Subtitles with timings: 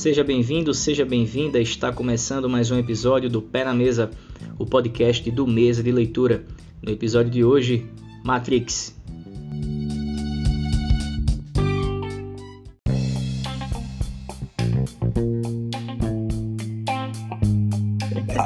[0.00, 1.60] Seja bem-vindo, seja bem-vinda.
[1.60, 4.10] Está começando mais um episódio do Pé na Mesa,
[4.58, 6.42] o podcast do Mesa de Leitura.
[6.82, 7.86] No episódio de hoje,
[8.24, 8.98] Matrix.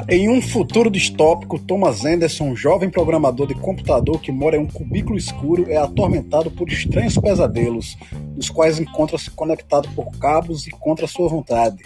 [0.07, 4.67] Em um futuro distópico, Thomas Anderson, um jovem programador de computador que mora em um
[4.67, 7.97] cubículo escuro, é atormentado por estranhos pesadelos,
[8.35, 11.81] nos quais encontra-se conectado por cabos e contra sua vontade.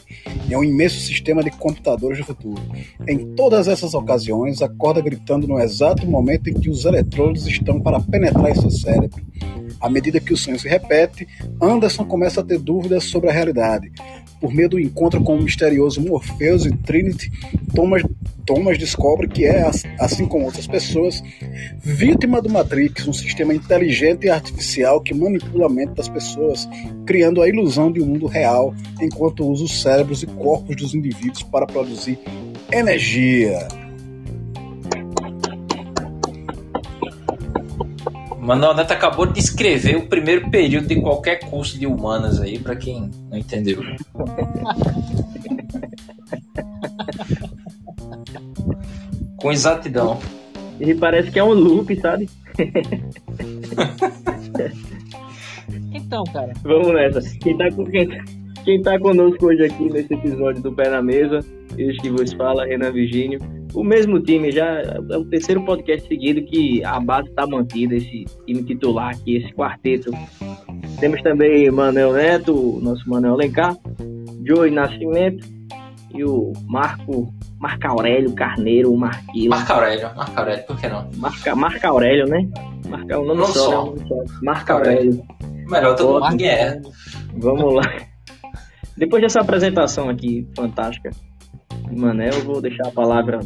[0.50, 2.62] É um imenso sistema de computadores do futuro.
[3.08, 8.02] Em todas essas ocasiões, acorda gritando no exato momento em que os eletrodos estão para
[8.02, 9.24] penetrar em seu cérebro.
[9.80, 11.26] À medida que o sonho se repete,
[11.62, 13.90] Anderson começa a ter dúvidas sobre a realidade.
[14.40, 17.32] Por meio do encontro com o misterioso Morpheus e Trinity,
[17.76, 18.04] Thomas,
[18.46, 21.22] Thomas descobre que é, assim como outras pessoas,
[21.84, 26.68] vítima do Matrix, um sistema inteligente e artificial que manipula a mente das pessoas,
[27.06, 31.44] criando a ilusão de um mundo real, enquanto usa os cérebros e corpos dos indivíduos
[31.44, 32.18] para produzir
[32.72, 33.68] energia.
[38.50, 42.76] Manuel Neto acabou de escrever o primeiro período de qualquer curso de humanas aí, para
[42.76, 43.80] quem não entendeu.
[49.38, 50.20] Com exatidão.
[50.80, 52.28] E parece que é um loop, sabe?
[55.94, 56.52] então, cara.
[56.64, 57.22] Vamos nessa.
[57.38, 58.10] Quem tá, quem,
[58.66, 61.46] quem tá conosco hoje aqui nesse episódio do Pé na Mesa,
[61.78, 66.42] este que vos fala, Renan Virgínio o mesmo time, já é o terceiro podcast seguido
[66.44, 70.12] que a base está mantida, esse time titular aqui, esse quarteto.
[71.00, 73.76] Temos também Manuel Neto, nosso Manuel Lencar,
[74.46, 75.48] Joey Nascimento
[76.14, 79.50] e o Marco Marco Aurélio Carneiro, o Marquilo.
[79.50, 81.10] Marco Aurélio, Marco Aurélio, por que não?
[81.18, 82.50] Marca, Marco Aurélio, né?
[82.88, 84.24] Marca o nome só, só.
[84.42, 85.22] Marco Aurélio.
[85.70, 86.82] Melhor todo mundo é.
[87.38, 87.84] Vamos lá.
[88.98, 91.12] Depois dessa apresentação aqui fantástica
[91.92, 93.40] Manel, eu vou deixar a palavra.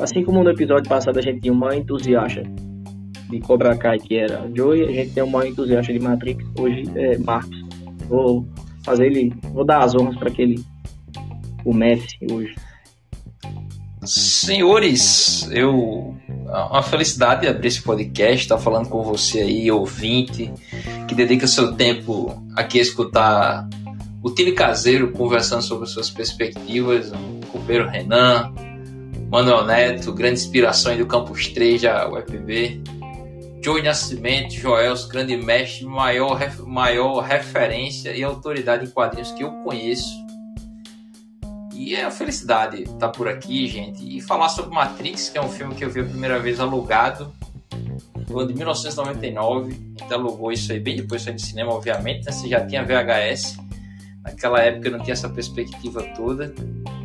[0.00, 2.42] Assim como no episódio passado a gente tinha uma entusiasta
[3.30, 7.16] de Cobra Kai, que era Joey, a gente tem uma entusiasta de Matrix, hoje é
[7.18, 7.62] Marcos.
[8.08, 8.46] Vou
[8.84, 9.32] fazer ele.
[9.52, 10.64] Vou dar as honras para que ele
[11.62, 12.54] comece hoje.
[14.04, 16.14] Senhores, eu
[16.70, 20.52] uma felicidade abrir esse podcast, estar falando com você aí, ouvinte,
[21.08, 23.68] que dedica seu tempo aqui a escutar
[24.22, 28.52] o time caseiro conversando sobre suas perspectivas, o companheiro Renan,
[29.32, 32.82] Manuel Neto, grande inspiração do Campus 3 da UFB.
[33.64, 40.12] Joey Nascimento, Joels, grande mestre, maior, maior referência e autoridade em quadrinhos que eu conheço.
[41.72, 45.48] E é uma felicidade estar por aqui, gente, e falar sobre Matrix, que é um
[45.48, 47.32] filme que eu vi a primeira vez alugado
[48.28, 49.72] no ano de 1999.
[49.98, 52.32] A gente alugou isso aí bem depois de cinema, obviamente, né?
[52.32, 53.56] Você já tinha VHS.
[54.22, 56.54] Naquela época não tinha essa perspectiva toda.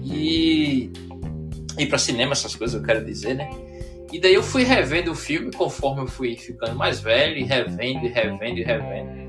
[0.03, 0.91] E
[1.77, 3.49] ir para cinema, essas coisas eu quero dizer, né?
[4.11, 8.05] E daí eu fui revendo o filme conforme eu fui ficando mais velho, e revendo,
[8.05, 9.27] e revendo, e revendo.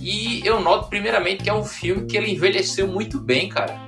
[0.00, 3.80] E eu noto primeiramente que é um filme que ele envelheceu muito bem, cara.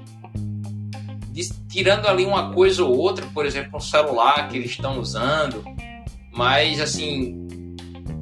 [1.68, 5.64] Tirando ali uma coisa ou outra, por exemplo, um celular que eles estão usando,
[6.32, 7.44] mas assim,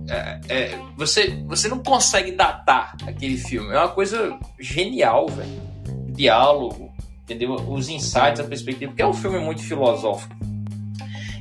[0.08, 3.74] é, é, você, você não consegue datar aquele filme.
[3.74, 5.72] É uma coisa genial, velho.
[6.14, 6.91] Diálogo,
[7.32, 7.54] entendeu?
[7.54, 10.34] Os insights, a perspectiva, porque é um filme muito filosófico.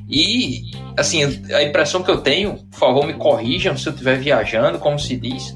[0.10, 4.78] E, assim, a impressão que eu tenho, por favor, me corrijam se eu estiver viajando,
[4.78, 5.56] como se diz.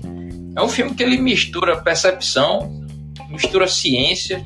[0.56, 2.86] É um filme que ele mistura percepção,
[3.30, 4.42] mistura ciência,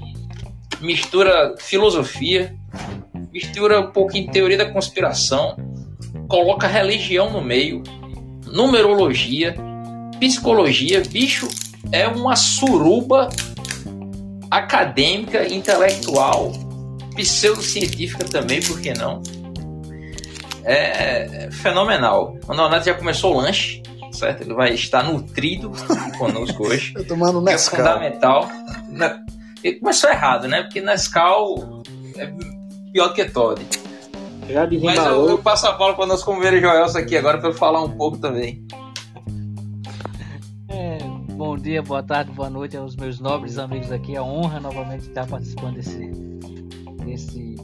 [0.82, 2.56] mistura filosofia,
[3.32, 5.56] mistura um pouquinho de teoria da conspiração,
[6.28, 7.84] coloca religião no meio,
[8.48, 9.56] numerologia,
[10.20, 11.04] psicologia.
[11.08, 11.48] Bicho,
[11.92, 13.30] é uma suruba
[14.50, 16.52] acadêmica, intelectual,
[17.16, 19.22] pseudocientífica também, por que não?
[20.64, 22.38] É fenomenal.
[22.48, 24.42] O Leonardo já começou o lanche, certo?
[24.42, 25.72] Ele vai estar nutrido
[26.18, 26.94] conosco hoje.
[26.96, 27.80] Eu tomando Nescau.
[27.80, 28.50] É fundamental.
[29.64, 30.64] Ele começou errado, né?
[30.64, 31.82] Porque Nescau
[32.18, 32.32] é
[32.92, 33.62] pior que Todd.
[34.50, 37.54] Já Mas eu, eu, passo a bola para o nosso companheiro Joelson aqui agora para
[37.54, 38.66] falar um pouco também.
[41.40, 44.14] Bom dia, boa tarde, boa noite aos meus nobres amigos aqui.
[44.14, 46.12] É honra novamente estar participando desse,
[47.06, 47.56] desse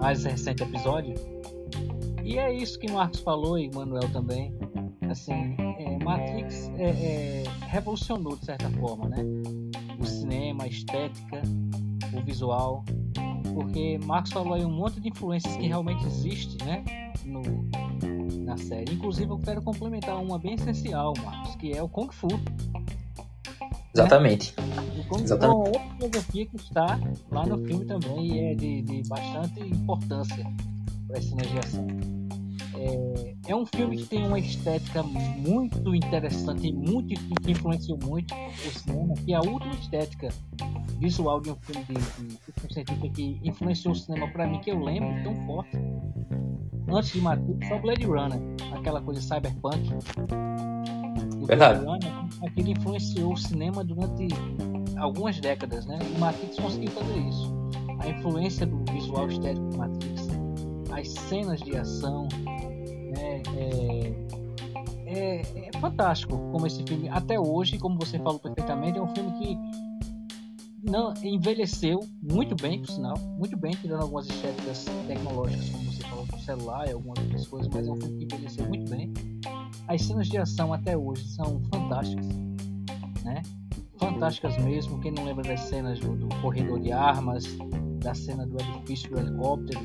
[0.00, 1.14] mais recente episódio.
[2.24, 4.52] E é isso que Marcos falou e Manuel também.
[5.08, 9.24] Assim, é, Matrix é, é, revolucionou de certa forma, né?
[10.00, 11.40] O cinema, a estética,
[12.12, 12.84] o visual.
[13.54, 16.82] Porque Marcos falou aí um monte de influências que realmente existe, né?
[17.24, 17.42] No,
[18.48, 18.94] na série.
[18.94, 22.28] Inclusive, eu quero complementar uma bem essencial, Marcos, que é o Kung Fu.
[23.94, 24.54] Exatamente.
[24.98, 25.56] E como Exatamente.
[25.56, 27.00] uma outra filosofia que está
[27.30, 30.46] lá no filme também e é de, de bastante importância
[31.06, 32.17] para essa cenas de ação.
[32.78, 38.32] É, é um filme que tem uma estética muito interessante e muito, que influenciou muito
[38.34, 40.28] o cinema, que é a última estética
[41.00, 44.70] visual de um filme de, de ficção científica que influenciou o cinema para mim, que
[44.70, 45.76] eu lembro tão forte.
[46.88, 48.40] Antes de Matrix, só Blade Runner,
[48.72, 49.90] aquela coisa cyberpunk.
[51.46, 51.84] Verdade.
[51.84, 54.28] Blade Runner, aquilo influenciou o cinema durante
[54.96, 55.98] algumas décadas, né?
[56.00, 57.58] E Matrix conseguiu fazer isso.
[58.00, 60.28] A influência do visual estético de Matrix,
[60.92, 62.28] as cenas de ação,
[63.18, 63.42] né?
[63.56, 64.28] É,
[65.06, 69.32] é, é fantástico como esse filme, até hoje, como você falou perfeitamente, é um filme
[69.38, 69.58] que
[70.82, 76.26] não envelheceu muito bem, por sinal, muito bem, tirando algumas estéticas tecnológicas, como você falou
[76.26, 79.12] do celular e algumas outras coisas, mas é um filme que envelheceu muito bem.
[79.88, 82.26] As cenas de ação até hoje são fantásticas,
[83.24, 83.42] né?
[83.98, 85.00] Fantásticas mesmo.
[85.00, 87.44] Quem não lembra das cenas do, do corredor de armas,
[87.98, 89.80] da cena do edifício do helicóptero?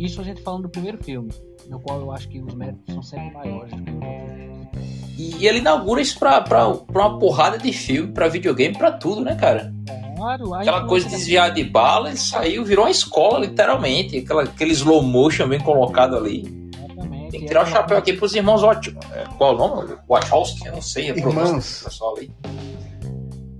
[0.00, 1.30] Isso a gente falando do primeiro filme,
[1.68, 5.10] no qual eu acho que os méritos são sempre maiores do que os outros.
[5.18, 9.20] E ele inaugura isso pra, pra, pra uma porrada de filme, pra videogame, pra tudo,
[9.20, 9.70] né, cara?
[10.16, 14.16] Claro, Aquela coisa de desviar de bala, ele saiu, virou uma escola, literalmente.
[14.16, 16.70] Aquela, aquele slow motion bem colocado ali.
[16.74, 17.30] Exatamente.
[17.32, 18.96] Tem que tirar o É chapéu aqui pros irmãos Watch...
[19.12, 19.94] é, Qual é o nome?
[20.08, 20.66] Wachowski?
[20.66, 22.30] Eu não sei pronúncia do pessoal ali.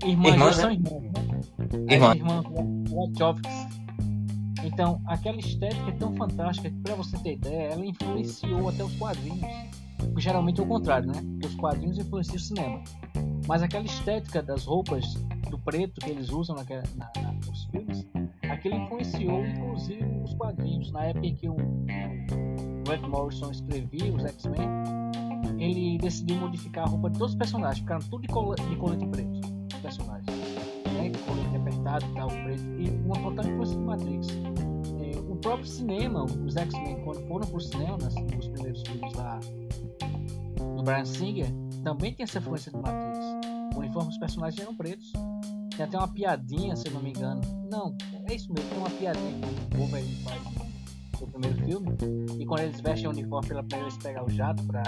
[0.03, 0.63] Irmãs, Irmãs, né?
[0.63, 1.93] são irmãs, né?
[1.93, 2.17] Irmãs
[2.89, 3.80] Wachowskis.
[4.63, 8.95] Então, aquela estética é tão fantástica que, pra você ter ideia, ela influenciou até os
[8.95, 9.41] quadrinhos.
[10.17, 11.21] Geralmente é o contrário, né?
[11.21, 12.83] Porque os quadrinhos influenciam o cinema.
[13.47, 15.05] Mas aquela estética das roupas
[15.49, 18.07] do preto que eles usam naquela, na, na, nos filmes,
[18.49, 20.91] aquilo influenciou inclusive os quadrinhos.
[20.91, 21.55] Na época em que o
[22.85, 24.69] Grant Morrison escrevia os X-Men,
[25.59, 29.39] ele decidiu modificar a roupa de todos os personagens, ficaram tudo de de colete preto,
[29.73, 30.25] os personagens.
[30.93, 31.11] Né?
[31.27, 32.63] Colete apertado e tal, preto.
[32.79, 34.27] E uma total influência de Matrix.
[34.99, 39.39] É, o próprio cinema, os X-Men, quando foram pro cinema, nas, nos primeiros filmes lá
[40.75, 41.47] do Brian Singer,
[41.83, 43.19] também tem essa influência de Matrix.
[43.75, 45.11] O uniforme dos personagens eram pretos.
[45.75, 47.41] Tem até uma piadinha, se eu não me engano.
[47.69, 47.95] Não,
[48.27, 50.41] é isso mesmo, tem uma piadinha que o Wolverine faz
[51.19, 51.87] no primeiro filme.
[52.39, 54.83] E quando eles vestem o uniforme pela primeira vez pegar o jato pra.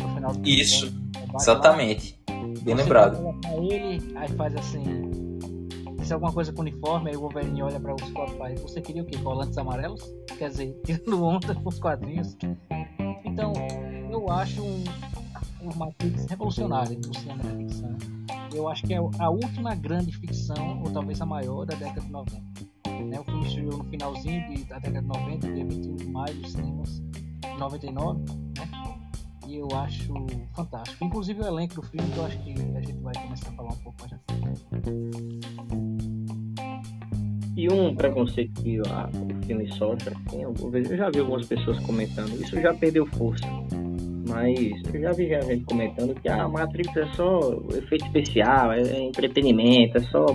[0.00, 2.18] No final do Isso, filme, lá, Exatamente.
[2.26, 3.38] Bem você lembrado.
[3.70, 5.29] ele, aí faz assim.
[6.10, 8.60] Diz alguma coisa com o uniforme, aí o Wolverine olha pra os quatro faz.
[8.62, 9.16] Você queria o quê?
[9.18, 10.02] Colantes amarelos?
[10.36, 12.36] Quer dizer, tirando onda com os quadrinhos.
[13.24, 13.52] Então,
[14.10, 14.82] eu acho um,
[15.62, 17.96] um Matrix revolucionário no cinema da ficção.
[18.52, 22.10] Eu acho que é a última grande ficção, ou talvez a maior, da década de
[22.10, 22.42] 90.
[23.04, 23.20] Né?
[23.20, 26.50] O filme estreou no finalzinho de, da década de 90, dia 21 de maio dos
[26.50, 27.00] cinemas
[27.40, 28.39] de 99, né?
[29.50, 30.14] E eu acho
[30.54, 31.04] fantástico.
[31.04, 33.76] Inclusive o elenco do filme, eu acho que a gente vai começar a falar um
[33.78, 35.40] pouco mais frente.
[37.56, 41.46] E um preconceito que a- o filme sofre, assim, algumas vezes eu já vi algumas
[41.46, 43.44] pessoas comentando, isso já perdeu força.
[44.28, 44.56] Mas
[44.94, 47.40] eu já vi gente comentando que a Matrix é só
[47.76, 50.26] efeito especial, é, é entretenimento, é só,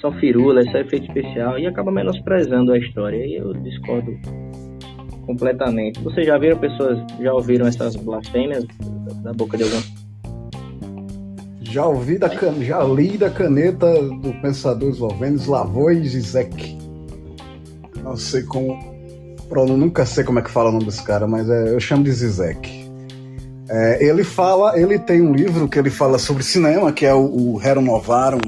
[0.00, 3.24] só firula, é só efeito especial, e acaba menosprezando a história.
[3.26, 4.10] E eu discordo
[5.32, 6.00] completamente.
[6.00, 8.64] Vocês já viram pessoas, já ouviram essas blasfêmias
[9.22, 9.80] da boca de algum?
[11.62, 12.62] Já ouvi da can...
[12.62, 16.78] já li da caneta do pensador esloveno Slavoj Zizek.
[18.02, 18.92] Não sei como.
[19.48, 22.04] Pronto, nunca sei como é que fala o nome desse cara, mas é, eu chamo
[22.04, 22.90] de Zizek.
[23.68, 27.56] É, ele fala, ele tem um livro que ele fala sobre cinema, que é o,
[27.56, 28.40] o Novarum,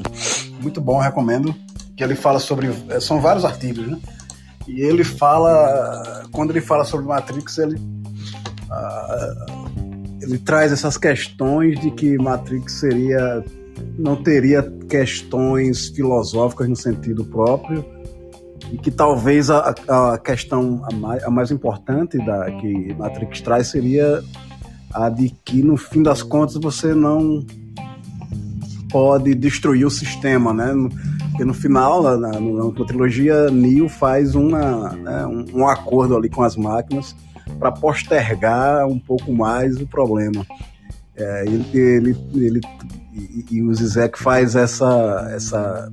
[0.60, 1.54] muito bom, recomendo.
[1.96, 3.98] Que ele fala sobre, é, são vários artigos, né?
[4.66, 7.78] E ele fala, quando ele fala sobre Matrix, ele
[8.70, 9.46] ah,
[10.20, 13.44] ele traz essas questões de que Matrix seria
[13.98, 17.84] não teria questões filosóficas no sentido próprio
[18.72, 23.68] e que talvez a, a questão a mais, a mais importante da que Matrix traz
[23.68, 24.22] seria
[24.92, 27.44] a de que no fim das contas você não
[28.90, 30.72] pode destruir o sistema, né?
[31.34, 36.28] Porque no final, na, na, na trilogia, Neo faz uma, né, um, um acordo ali
[36.28, 37.16] com as máquinas
[37.58, 40.46] para postergar um pouco mais o problema.
[41.16, 42.60] É, ele, ele, ele
[43.12, 45.92] e, e, o Zizek faz essa, essa,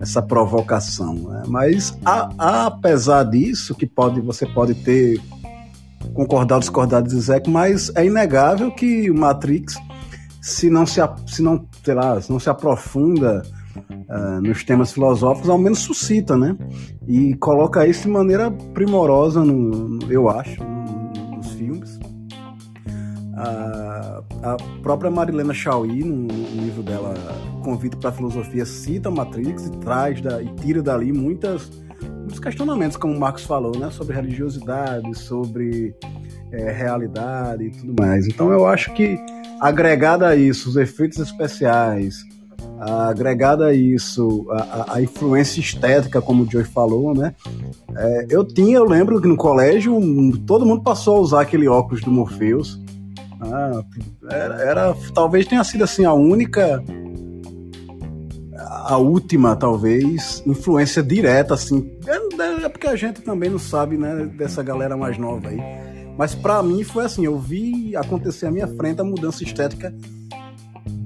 [0.00, 1.14] essa provocação.
[1.14, 1.44] Né?
[1.46, 5.20] Mas a, a, apesar disso, que pode, você pode ter
[6.14, 9.76] concordado ou discordado de Zizek, mas é inegável que o Matrix,
[10.42, 13.44] se não se, se não, sei lá, se não se aprofunda
[14.14, 16.56] uh, nos temas filosóficos, ao menos suscita, né?
[17.06, 21.98] E coloca isso de maneira primorosa, no, eu acho, no, nos filmes.
[23.36, 27.14] A, a própria Marilena Chauí, no, no livro dela
[27.64, 31.70] Convite para a Filosofia, cita Matrix e traz da, e tira dali muitas,
[32.20, 35.94] muitos questionamentos, como o Marcos falou, né, sobre religiosidade, sobre
[36.52, 38.28] é, realidade e tudo mais.
[38.28, 39.18] Então eu acho que
[39.60, 42.22] agregada a isso, os efeitos especiais,
[42.84, 47.34] agregada a isso, a, a, influência estética, como o Joey falou, né?
[47.96, 49.98] É, eu tinha, eu lembro que no colégio
[50.46, 52.80] todo mundo passou a usar aquele óculos do Morpheus.
[53.40, 53.82] Ah,
[54.30, 56.82] era, era, talvez tenha sido assim a única,
[58.58, 61.90] a última talvez influência direta assim.
[62.06, 65.60] É, é porque a gente também não sabe, né, dessa galera mais nova aí.
[66.18, 69.92] Mas para mim foi assim, eu vi acontecer à minha frente a mudança estética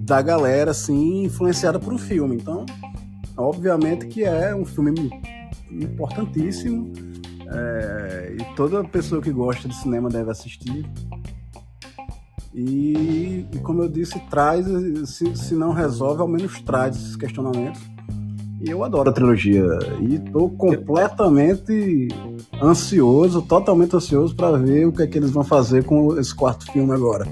[0.08, 2.36] da galera, assim, influenciada por um filme.
[2.36, 2.64] Então,
[3.36, 5.10] obviamente que é um filme
[5.70, 6.90] importantíssimo
[7.46, 10.84] é, e toda pessoa que gosta de cinema deve assistir.
[12.54, 14.66] E, e como eu disse, traz,
[15.08, 17.80] se, se, não resolve, ao menos traz esses questionamentos.
[18.60, 19.64] E eu adoro a trilogia.
[20.00, 22.08] E estou completamente
[22.60, 26.72] ansioso, totalmente ansioso para ver o que é que eles vão fazer com esse quarto
[26.72, 27.26] filme agora.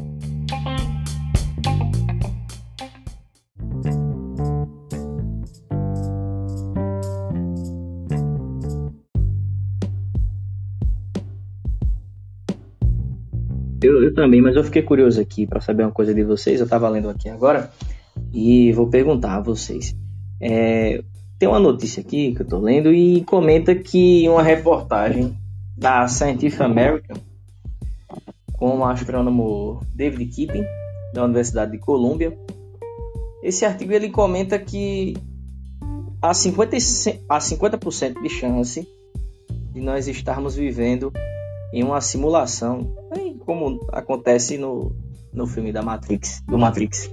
[14.06, 16.60] Eu, também, mas eu fiquei curioso aqui para saber uma coisa de vocês.
[16.60, 17.70] Eu estava lendo aqui agora
[18.32, 19.96] e vou perguntar a vocês.
[20.40, 21.02] É,
[21.40, 25.36] tem uma notícia aqui que eu estou lendo e comenta que uma reportagem
[25.76, 27.16] da Scientific American
[28.52, 30.64] com o astrônomo David Kipping
[31.12, 32.38] da Universidade de Colômbia.
[33.42, 35.16] Esse artigo ele comenta que
[36.22, 37.78] há 50%, há 50
[38.22, 38.88] de chance
[39.72, 41.12] de nós estarmos vivendo
[41.72, 42.94] em uma simulação,
[43.46, 44.92] como acontece no,
[45.32, 47.10] no filme da Matrix, do Matrix.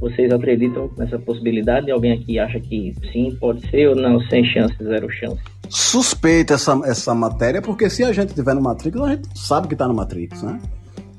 [0.00, 1.90] Vocês acreditam nessa possibilidade?
[1.90, 4.20] Alguém aqui acha que sim, pode ser ou não?
[4.28, 5.40] Sem chance, zero chance.
[5.68, 9.74] Suspeita essa, essa matéria, porque se a gente estiver no Matrix, a gente sabe que
[9.74, 10.58] está no Matrix, né?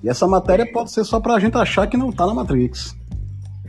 [0.01, 2.98] E essa matéria pode ser só para a gente achar que não está na Matrix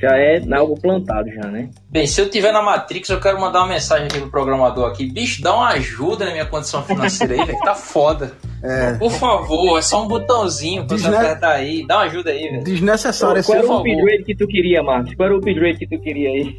[0.00, 1.68] já é algo plantado já, né?
[1.90, 5.06] Bem, se eu tiver na Matrix, eu quero mandar uma mensagem aqui pro programador aqui.
[5.06, 8.32] Bicho, dá uma ajuda na minha condição financeira aí, velho, tá foda.
[8.62, 8.94] É.
[8.94, 11.10] Por favor, é só um botãozinho pra Desne...
[11.10, 11.86] você apertar aí.
[11.86, 12.64] Dá uma ajuda aí, velho.
[12.64, 15.14] Desnecessário esse Qual era o upgrade que tu queria, Marcos?
[15.14, 16.56] Qual era o upgrade que tu queria aí?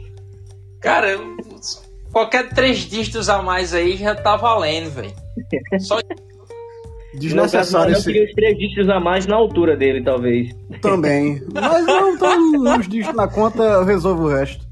[0.80, 1.18] Cara,
[2.12, 5.14] qualquer três dígitos a mais aí já tá valendo, velho.
[5.80, 6.00] Só
[7.14, 7.96] Desnecessário.
[7.96, 10.56] Eu queria os três dígitos a mais na altura dele, talvez.
[10.82, 11.42] Também.
[11.54, 14.72] Mas não, então, os dígitos na conta, eu resolvo o resto.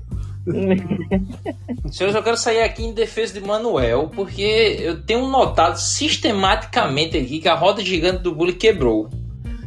[1.92, 7.40] Senhores, eu quero sair aqui em defesa de Manuel, porque eu tenho notado sistematicamente aqui
[7.40, 9.10] que a roda gigante do bullying quebrou.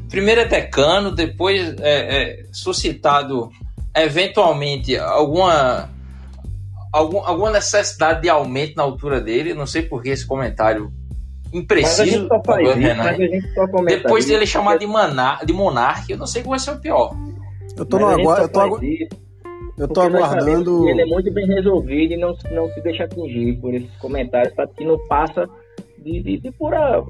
[0.08, 3.50] Primeiro é decano, depois é, é suscitado
[3.96, 5.90] eventualmente alguma,
[6.92, 9.54] algum, alguma necessidade de aumento na altura dele.
[9.54, 10.92] Não sei por que esse comentário
[11.52, 12.28] impreciso.
[13.87, 17.14] Depois dele chamar de, manar, de monarca, eu não sei qual vai ser o pior.
[17.76, 18.32] Eu tô, no agu...
[18.35, 18.80] eu tô, agu...
[19.78, 20.88] eu tô aguardando.
[20.88, 24.66] Ele é muito bem resolvido e não, não se deixa atingir por esses comentários, para
[24.68, 25.49] que não passa
[25.99, 27.02] de, de, de pura,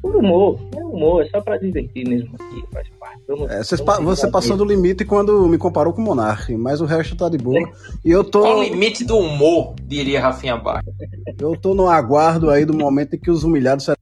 [0.00, 0.58] por humor.
[0.76, 2.88] É humor, é só pra divertir mesmo aqui, faz.
[3.30, 6.84] Vamos, é, você, você passou do limite quando me comparou com o Monark, mas o
[6.84, 7.70] resto tá de boa.
[8.04, 8.40] E eu tô.
[8.40, 10.82] Qual o limite do humor, diria Rafinha Bar.
[11.38, 13.96] Eu tô no aguardo aí do momento em que os humilhados serão.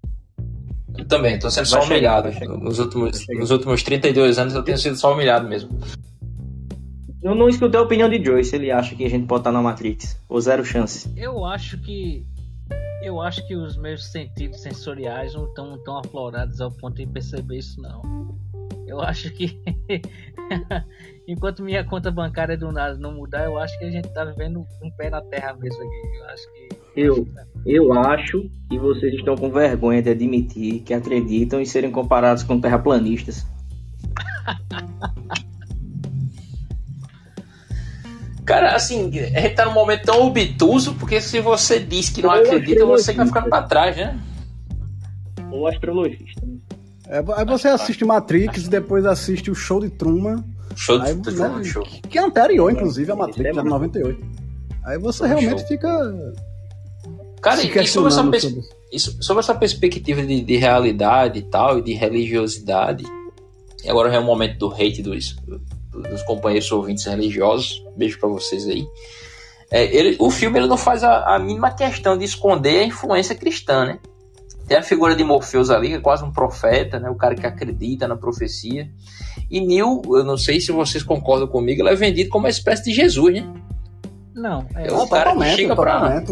[0.96, 2.30] Eu também, tô sendo só humilhado.
[2.58, 5.78] Nos últimos, nos últimos 32 anos eu tenho sido só humilhado mesmo.
[7.22, 9.60] Eu não escutei a opinião de Joyce, ele acha que a gente pode estar na
[9.60, 10.18] Matrix.
[10.26, 11.12] Ou zero chance.
[11.14, 12.24] Eu acho que
[13.02, 17.58] eu acho que os meus sentidos sensoriais não estão tão aflorados ao ponto de perceber
[17.58, 18.02] isso não.
[18.88, 19.60] Eu acho que
[21.28, 24.66] enquanto minha conta bancária do nada não mudar, eu acho que a gente tá vivendo
[24.82, 26.18] um pé na terra mesmo aqui.
[26.18, 27.28] Eu acho que eu,
[27.66, 32.60] eu acho que vocês estão com vergonha de admitir que acreditam em serem comparados com
[32.60, 33.46] terraplanistas.
[38.44, 42.30] Cara, assim, a gente tá num momento tão obtuso, porque se você diz que não
[42.30, 44.18] acredita, você vai ficando pra trás, né?
[45.52, 46.40] Ou astrologista.
[47.08, 50.44] É, aí você assiste Matrix e depois assiste o show de Truman.
[50.76, 51.82] Show de Truman, né, show.
[51.82, 54.26] Que é anterior, inclusive, a Matrix, é de 98.
[54.84, 55.88] Aí você realmente fica.
[57.40, 58.62] Cara, e sobre essa, pers sobre...
[58.92, 63.04] Isso, sobre essa perspectiva de, de, realidade e tal, e de religiosidade,
[63.84, 65.36] e agora é o momento do hate dos,
[65.90, 67.82] dos companheiros ouvintes religiosos.
[67.96, 68.86] Beijo para vocês aí.
[69.70, 73.34] É, ele, o filme ele não faz a, a, mínima questão de esconder a influência
[73.34, 73.98] cristã, né?
[74.68, 77.08] Tem a figura de Morpheus ali, que é quase um profeta, né?
[77.08, 78.88] O cara que acredita na profecia.
[79.50, 82.84] E Neil, eu não sei se vocês concordam comigo, ele é vendido como uma espécie
[82.84, 83.50] de Jesus, né?
[84.34, 86.22] Não, é, É o cara que chega pra...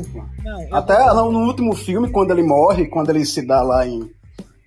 [0.44, 3.84] não, eu- Até no, no último filme, quando ele morre, quando ele se dá lá
[3.86, 4.00] em,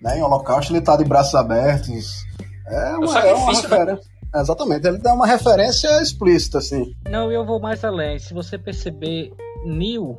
[0.02, 2.24] né, em Holocausto, ele tá de braços abertos.
[2.66, 3.60] É uma, é uma né?
[3.62, 4.10] referência.
[4.34, 6.92] Exatamente, ele dá uma referência explícita, assim.
[7.08, 8.18] Não, eu vou mais além.
[8.18, 9.32] Se você perceber,
[9.64, 10.16] Neil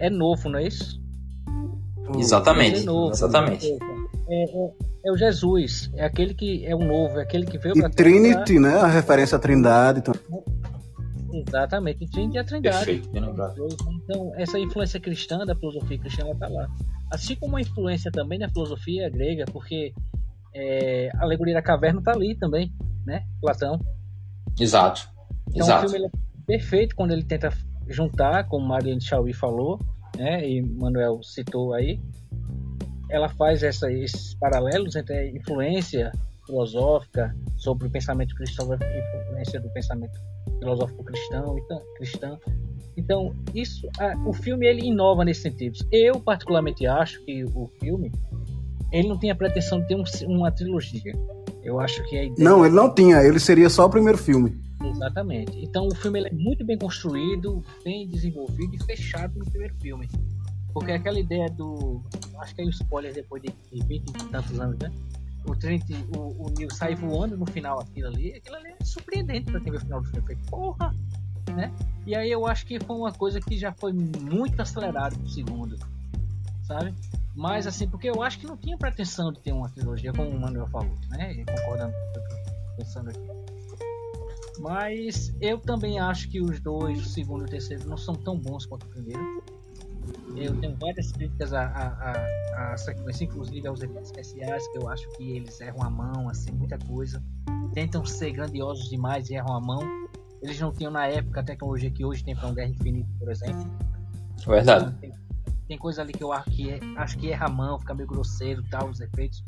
[0.00, 0.97] é novo, não é isso?
[2.16, 3.10] Exatamente, Ele é novo.
[3.12, 3.66] exatamente.
[4.28, 4.72] É, é-
[5.06, 7.88] é o Jesus, é aquele que é o novo, é aquele que veio E pra
[7.90, 8.74] Trinity, né?
[8.74, 10.00] A referência à Trindade.
[10.00, 10.14] Então,
[11.32, 12.76] Exatamente, e Trinity é a Trindade.
[12.76, 13.54] Perfeito, bem lembrado.
[14.04, 16.66] Então, essa influência cristã da filosofia cristã ela tá lá.
[17.12, 19.92] Assim como a influência também da filosofia grega, porque
[20.54, 22.72] é, a alegoria da caverna tá ali também,
[23.06, 23.22] né?
[23.40, 23.78] Platão.
[24.58, 25.08] Exato.
[25.50, 25.86] Então Exato.
[25.86, 27.50] o filme ele é perfeito quando ele tenta
[27.88, 29.78] juntar, como Marianne Chauí falou,
[30.18, 30.46] né?
[30.48, 32.00] E Manuel citou aí.
[33.10, 36.12] Ela faz essa, esses paralelos entre a influência
[36.44, 40.18] filosófica sobre o pensamento cristão, a influência do pensamento
[40.58, 42.38] filosófico cristão, então, cristão.
[42.96, 45.78] Então, isso, a- o filme ele inova nesse sentido.
[45.92, 48.10] Eu particularmente acho que o filme
[48.92, 50.04] ele não tem a pretensão de ter um-
[50.36, 51.12] uma trilogia.
[51.62, 54.58] Eu acho que a ideia não, ele não tinha, ele seria só o primeiro filme.
[54.84, 55.58] Exatamente.
[55.58, 60.08] Então o filme é muito bem construído, bem desenvolvido e fechado no primeiro filme.
[60.72, 62.02] Porque aquela ideia do.
[62.38, 64.92] Acho que é o spoiler depois de 20 e tantos anos, né?
[65.44, 69.50] O Trinity, o, o Neil sai voando no final aquilo ali, aquilo ali é surpreendente
[69.50, 70.36] pra quem vê o final do filme.
[70.48, 70.94] Porra!
[71.54, 71.72] Né?
[72.06, 75.78] E aí eu acho que foi uma coisa que já foi muito acelerada pro segundo.
[76.62, 76.94] Sabe?
[77.34, 80.38] Mas assim, porque eu acho que não tinha pretensão de ter uma trilogia, como o
[80.38, 81.32] Manuel falou, né?
[81.32, 81.94] E concordando
[82.76, 83.37] pensando aqui.
[84.58, 88.38] Mas eu também acho que os dois, o segundo e o terceiro, não são tão
[88.38, 89.42] bons quanto o primeiro.
[90.36, 92.12] Eu tenho várias críticas à, à,
[92.56, 96.28] à, à sequência, inclusive aos efeitos especiais, que eu acho que eles erram a mão,
[96.28, 97.22] assim, muita coisa.
[97.72, 99.80] Tentam ser grandiosos demais e erram a mão.
[100.42, 103.30] Eles não tinham na época a tecnologia que hoje tem para um Guerra Infinita, por
[103.30, 103.70] exemplo.
[104.46, 104.94] Verdade.
[105.00, 105.12] Tem,
[105.66, 108.08] tem coisa ali que eu acho que, é, acho que erra a mão, fica meio
[108.08, 109.44] grosseiro tal, os efeitos.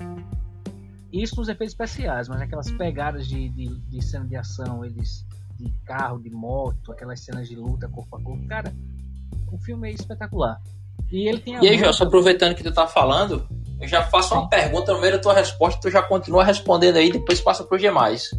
[1.12, 5.24] Isso nos efeitos especiais, mas aquelas pegadas de, de, de cena de ação, eles
[5.58, 8.72] de carro, de moto, aquelas cenas de luta corpo a corpo, cara,
[9.52, 10.60] o filme é espetacular.
[11.10, 13.46] E ele tem E aí, João, só aproveitando que tu tá falando,
[13.80, 17.10] eu já faço uma pergunta no meio da tua resposta, tu já continua respondendo aí,
[17.10, 18.30] depois passa pros demais.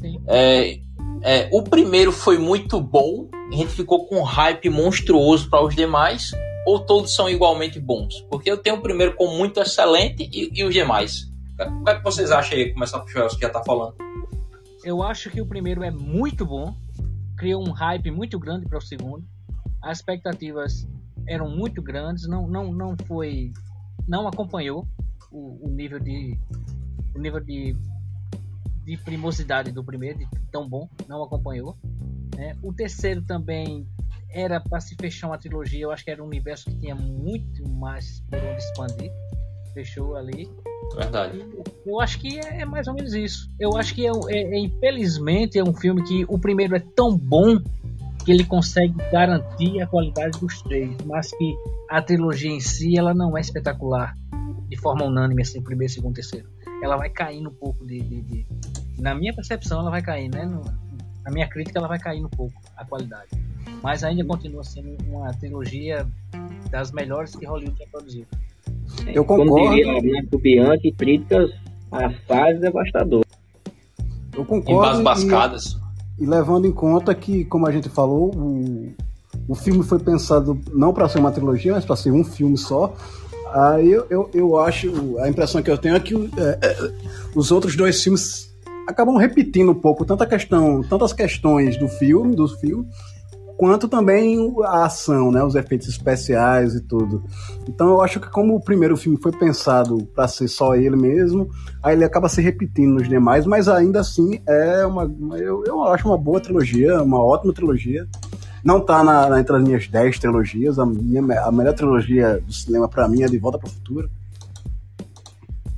[0.00, 0.20] Sim.
[0.26, 0.80] É,
[1.22, 5.74] é, o primeiro foi muito bom, a gente ficou com um hype monstruoso para os
[5.74, 6.32] demais,
[6.66, 8.20] ou todos são igualmente bons?
[8.28, 11.29] Porque eu tenho o primeiro como muito excelente e, e os demais.
[11.66, 12.72] O que é que vocês acham aí?
[12.72, 13.94] Começar pro Joel, que já tá falando.
[14.82, 16.74] Eu acho que o primeiro é muito bom,
[17.36, 19.24] criou um hype muito grande para o segundo.
[19.82, 20.88] As expectativas
[21.26, 23.52] eram muito grandes, não, não, não foi,
[24.08, 24.86] não acompanhou
[25.30, 26.38] o, o nível de,
[27.14, 27.76] o nível de,
[28.84, 31.76] de primosidade do primeiro, de tão bom, não acompanhou.
[32.36, 32.56] né?
[32.62, 33.86] O terceiro também
[34.32, 37.68] era para se fechar uma trilogia, eu acho que era um universo que tinha muito
[37.68, 39.12] mais por onde expandir.
[39.74, 40.48] Fechou ali.
[40.94, 41.44] Verdade.
[41.86, 43.48] Eu acho que é, é mais ou menos isso.
[43.58, 47.16] Eu acho que é, é- é, infelizmente é um filme que o primeiro é tão
[47.16, 47.58] bom
[48.24, 51.54] que ele consegue garantir a qualidade dos três, mas que
[51.88, 54.14] a trilogia em si ela não é espetacular
[54.68, 56.48] de forma unânime assim, primeiro, segundo, terceiro.
[56.82, 58.46] Ela vai caindo um pouco de, de- de-
[58.98, 60.44] na minha percepção ela vai cair, né?
[60.44, 60.62] No-
[61.24, 63.28] na minha crítica ela vai caindo um pouco a qualidade,
[63.82, 66.06] mas ainda continua sendo uma trilogia
[66.70, 68.26] das melhores que Hollywood já produziu.
[69.14, 69.74] Eu Como concordo.
[69.74, 71.50] diria Ernesto Bianchi, críticas
[71.90, 73.26] assaz devastadoras.
[74.34, 74.80] Eu Em concordo.
[74.82, 75.76] bases e- bascadas.
[76.18, 78.92] E levando em conta que, como a gente falou, o,
[79.48, 82.94] o filme foi pensado não para ser uma trilogia, mas para ser um filme só.
[83.52, 86.92] Aí eu, eu, eu acho, a impressão que eu tenho é que é, é,
[87.34, 88.48] os outros dois filmes
[88.86, 92.86] acabam repetindo um pouco tanta questão, tantas questões do filme, do filme,
[93.60, 97.22] quanto também a ação, né, os efeitos especiais e tudo.
[97.68, 101.46] Então eu acho que como o primeiro filme foi pensado para ser só ele mesmo,
[101.82, 105.04] aí ele acaba se repetindo nos demais, mas ainda assim é uma,
[105.36, 108.08] eu, eu acho uma boa trilogia, uma ótima trilogia.
[108.64, 112.52] Não tá na, na- entre as minhas 10 trilogias, a, minha, a melhor trilogia do
[112.54, 114.08] cinema para mim é De Volta para o Futuro.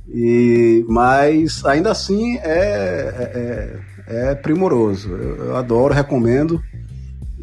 [0.07, 3.75] E, mas ainda assim é,
[4.07, 5.09] é, é primoroso.
[5.09, 6.61] Eu, eu adoro, recomendo.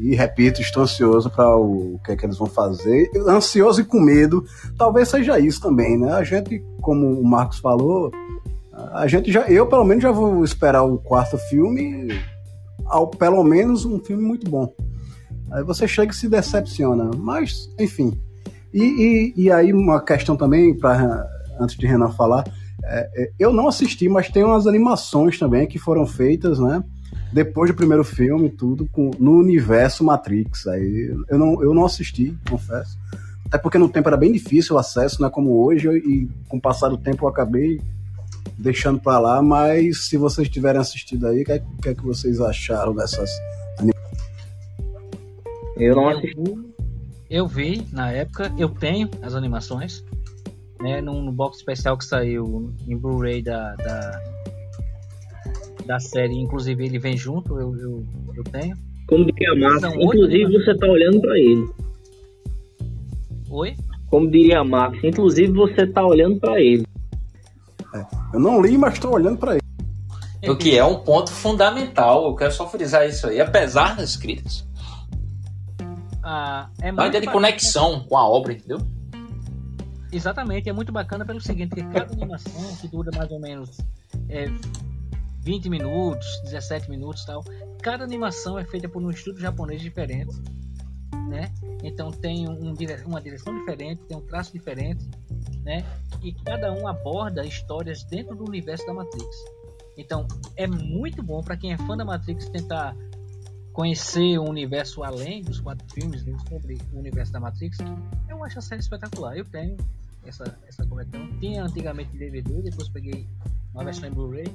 [0.02, 3.10] E repito, estou ansioso para o, que é que eles vão fazer.
[3.28, 4.42] Ansioso e com medo.
[4.78, 6.12] Talvez seja isso também, né?
[6.12, 8.10] A gente, como o Marcos falou,
[8.92, 12.08] a gente já, eu pelo menos já vou esperar o quarto filme,
[12.86, 14.72] ao pelo menos um filme muito bom.
[15.52, 17.10] Aí você chega e se decepciona.
[17.16, 18.18] Mas, enfim,
[18.72, 21.26] E, e, e aí, uma questão também, pra,
[21.60, 22.44] antes de Renan falar,
[22.84, 26.82] é, é, eu não assisti, mas tem umas animações também que foram feitas, né?
[27.32, 30.66] Depois do primeiro filme tudo, com, no universo Matrix.
[30.66, 32.98] Aí eu não, eu não assisti, confesso.
[33.46, 36.56] Até porque no tempo era bem difícil o acesso, não é como hoje, e com
[36.56, 37.80] o passar do tempo eu acabei
[38.56, 42.02] deixando para lá, mas se vocês tiverem assistido aí, o que, é, que, é que
[42.02, 43.30] vocês acharam dessas
[45.76, 46.70] Eu não assisti.
[47.28, 50.04] Eu vi na época, eu tenho as animações,
[50.80, 54.22] né, no, no box especial que saiu em Blu-ray da, da,
[55.86, 58.76] da, série, inclusive ele vem junto, eu, eu, eu tenho.
[59.06, 61.68] Como diria Max, inclusive você tá olhando para ele.
[63.50, 63.76] Oi?
[64.08, 66.86] Como diria Max, inclusive você tá olhando para ele.
[67.94, 69.60] É, eu não li, mas estou olhando para ele.
[70.48, 74.70] O que é um ponto fundamental, eu quero só frisar isso aí, apesar das críticas
[76.22, 78.78] ah, é uma ideia de conexão com a obra, entendeu?
[80.12, 83.78] Exatamente, é muito bacana pelo seguinte, que cada animação que dura mais ou menos
[84.28, 84.46] é,
[85.40, 87.44] 20 minutos, 17 minutos tal,
[87.82, 90.34] cada animação é feita por um estúdio japonês diferente,
[91.28, 91.50] né?
[91.82, 92.74] Então tem um,
[93.06, 95.08] uma direção diferente, tem um traço diferente,
[95.62, 95.84] né?
[96.22, 99.36] E cada um aborda histórias dentro do universo da Matrix.
[99.96, 100.26] Então
[100.56, 102.94] é muito bom para quem é fã da Matrix tentar
[103.72, 107.78] conhecer o universo além dos quatro filmes né, sobre o universo da Matrix,
[108.28, 109.36] eu acho a série espetacular.
[109.36, 109.76] Eu tenho
[110.24, 111.26] essa, essa coletão.
[111.38, 113.26] Tinha antigamente DVD, depois peguei
[113.72, 114.52] uma versão em Blu-ray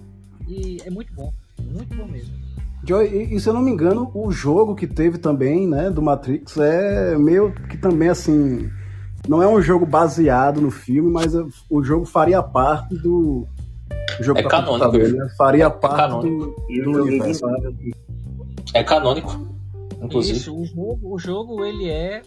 [0.48, 2.34] e é muito bom, muito bom mesmo.
[2.88, 6.02] Joy, e, e, se eu não me engano, o jogo que teve também, né, do
[6.02, 8.70] Matrix é meio que também assim,
[9.28, 11.34] não é um jogo baseado no filme, mas
[11.70, 13.48] o jogo faria parte do
[14.20, 15.28] jogo é canônico, né?
[15.38, 17.46] faria é, parte é do, do universo.
[18.74, 19.48] É canônico,
[20.02, 20.38] inclusive.
[20.38, 22.22] Isso, o jogo, o jogo ele é,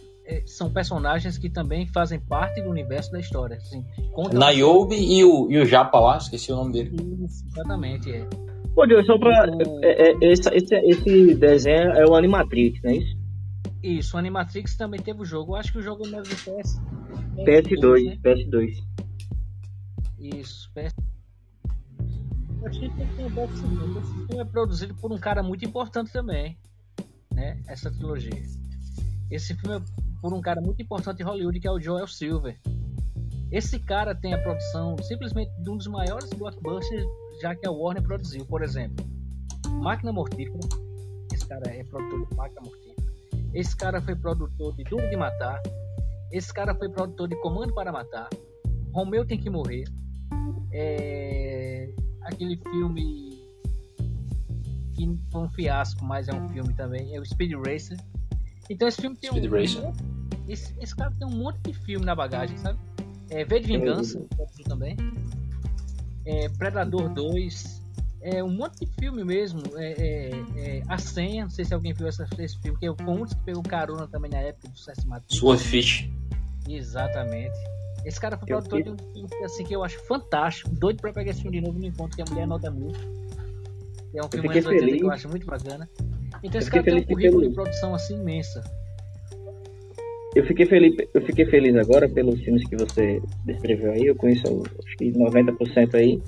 [0.45, 3.57] são personagens que também fazem parte do universo da história.
[3.57, 3.85] Assim,
[4.33, 6.95] Niobe e o, e o Japa lá, esqueci o nome dele.
[7.25, 8.27] Isso, exatamente, é.
[8.75, 9.47] Pô, Deus, só pra.
[9.47, 13.17] Então, é, é, esse, esse, esse desenho é o Animatrix, não é isso?
[13.81, 15.53] Isso, o Animatrix também teve o jogo.
[15.53, 16.81] Eu acho que o jogo é mesmo PS.
[17.45, 18.17] PS2, né?
[18.23, 18.73] PS2.
[20.19, 20.93] Isso, PS
[22.65, 26.57] a gente tem que esse filme é produzido por um cara muito importante também,
[27.33, 27.61] né?
[27.67, 28.31] Essa trilogia.
[29.31, 29.81] Esse filme é
[30.21, 32.59] por um cara muito importante em Hollywood, que é o Joel Silver.
[33.51, 37.05] Esse cara tem a produção simplesmente de um dos maiores blockbusters
[37.41, 39.05] já que a Warner produziu, por exemplo.
[39.81, 40.59] Máquina Mortífera.
[41.33, 43.13] Esse cara é produtor de Máquina Mortífera.
[43.53, 45.61] Esse cara foi produtor de Duro de Matar.
[46.31, 48.29] Esse cara foi produtor de Comando para Matar.
[48.93, 49.85] Romeu tem que morrer.
[50.71, 53.39] É aquele filme
[54.93, 57.97] que foi um fiasco, mas é um filme também, é o Speed Racer.
[58.69, 59.93] Então esse filme tem Speed um, Racer.
[60.47, 62.79] Esse, esse cara tem um monte de filme na bagagem, sabe?
[63.29, 64.25] É, v de Vingança,
[64.65, 64.95] também.
[66.25, 67.79] É, Predador 2.
[68.21, 69.61] É um monte de filme mesmo.
[69.75, 73.13] É, é, é, a Senha, não sei se alguém viu essa, esse filme, que foi
[73.13, 75.37] um dos que pegou carona também na época do Sucesso Matrix.
[75.37, 76.09] Swordfish.
[76.67, 77.57] Exatamente.
[78.05, 80.69] Esse cara foi produtor de um filme assim, que eu acho fantástico.
[80.71, 82.99] Doido pra pegar esse filme de novo no encontro, que a mulher nota muito.
[84.13, 85.87] É um filme mais que eu acho muito bacana.
[86.43, 87.49] Então esse cara tem um currículo pelo...
[87.49, 88.63] de produção assim imensa.
[90.35, 94.05] Eu fiquei feliz, eu fiquei feliz agora pelos filmes que você descreveu aí.
[94.05, 96.21] Eu conheço acho que 90% aí.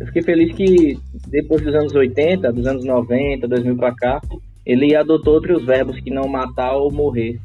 [0.00, 0.98] Eu fiquei feliz que
[1.28, 4.20] depois dos anos 80, dos anos 90, 2000 pra cá,
[4.66, 7.40] ele adotou outros verbos que não matar ou morrer.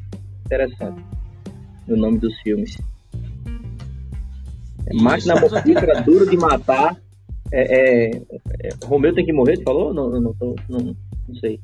[0.46, 1.00] Interessante.
[1.86, 2.76] No nome dos filmes.
[4.92, 6.96] Máquina mortífera, duro de matar.
[7.52, 8.10] É, é,
[8.62, 9.92] é, Romeu tem que morrer, tu falou?
[9.92, 10.96] Não, não, não, não,
[11.28, 11.60] não sei.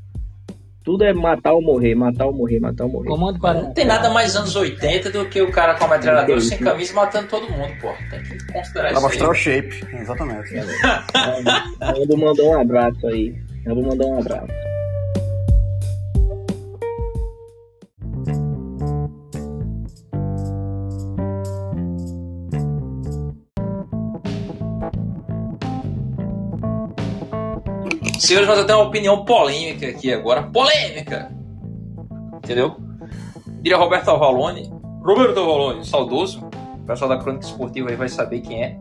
[0.86, 3.08] Tudo é matar ou morrer, matar ou morrer, matar ou morrer.
[3.08, 3.60] Comando para...
[3.60, 6.94] Não tem nada mais anos 80 do que o cara com a metralhadora sem camisa
[6.94, 7.92] matando todo mundo, pô.
[8.08, 9.30] Tem que considerar pra mostrar aí.
[9.32, 10.54] o shape, exatamente.
[11.82, 13.34] Rambo mandou um abraço aí.
[13.66, 14.65] Rambo mandou um abraço.
[28.26, 30.42] Senhores, mas tenho uma opinião polêmica aqui agora.
[30.42, 31.30] Polêmica!
[32.38, 32.76] Entendeu?
[33.62, 34.68] Diria Roberto Avalone.
[35.04, 36.44] Roberto Avalone, saudoso.
[36.74, 38.76] O pessoal da Crônica Esportiva aí vai saber quem é.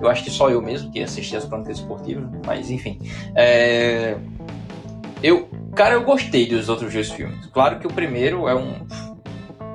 [0.00, 2.98] Eu acho que só eu mesmo que assisti as Crônicas Esportivas, mas enfim.
[3.36, 4.16] É...
[5.22, 7.44] Eu, cara, eu gostei dos outros dois filmes.
[7.48, 8.86] Claro que o primeiro é um.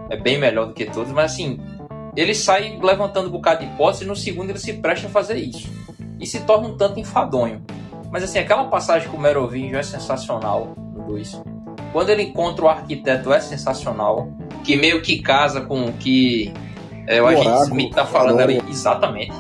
[0.10, 1.60] É bem melhor do que todos, mas assim.
[2.15, 5.36] Ele sai levantando um bocado de hipótese e no segundo ele se presta a fazer
[5.36, 5.69] isso.
[6.19, 7.63] E se torna um tanto enfadonho.
[8.17, 11.39] Mas assim, aquela passagem com o Merovingio é sensacional no 2.
[11.93, 14.27] Quando ele encontra o arquiteto é sensacional.
[14.63, 16.51] Que meio que casa com o que
[17.06, 18.60] É, o, o agente Smith tá falando ali.
[18.67, 19.36] Exatamente.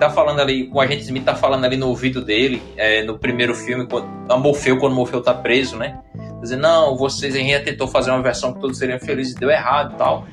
[0.00, 0.68] Tá falando ali.
[0.74, 4.36] O agente Smith tá falando ali no ouvido dele, é, no primeiro filme, quando, a
[4.36, 6.00] Morfeu, quando Morfeu tá preso, né?
[6.40, 9.92] Dizendo, não, vocês, gente tentou fazer uma versão que todos seriam felizes e deu errado
[9.94, 10.26] e tal.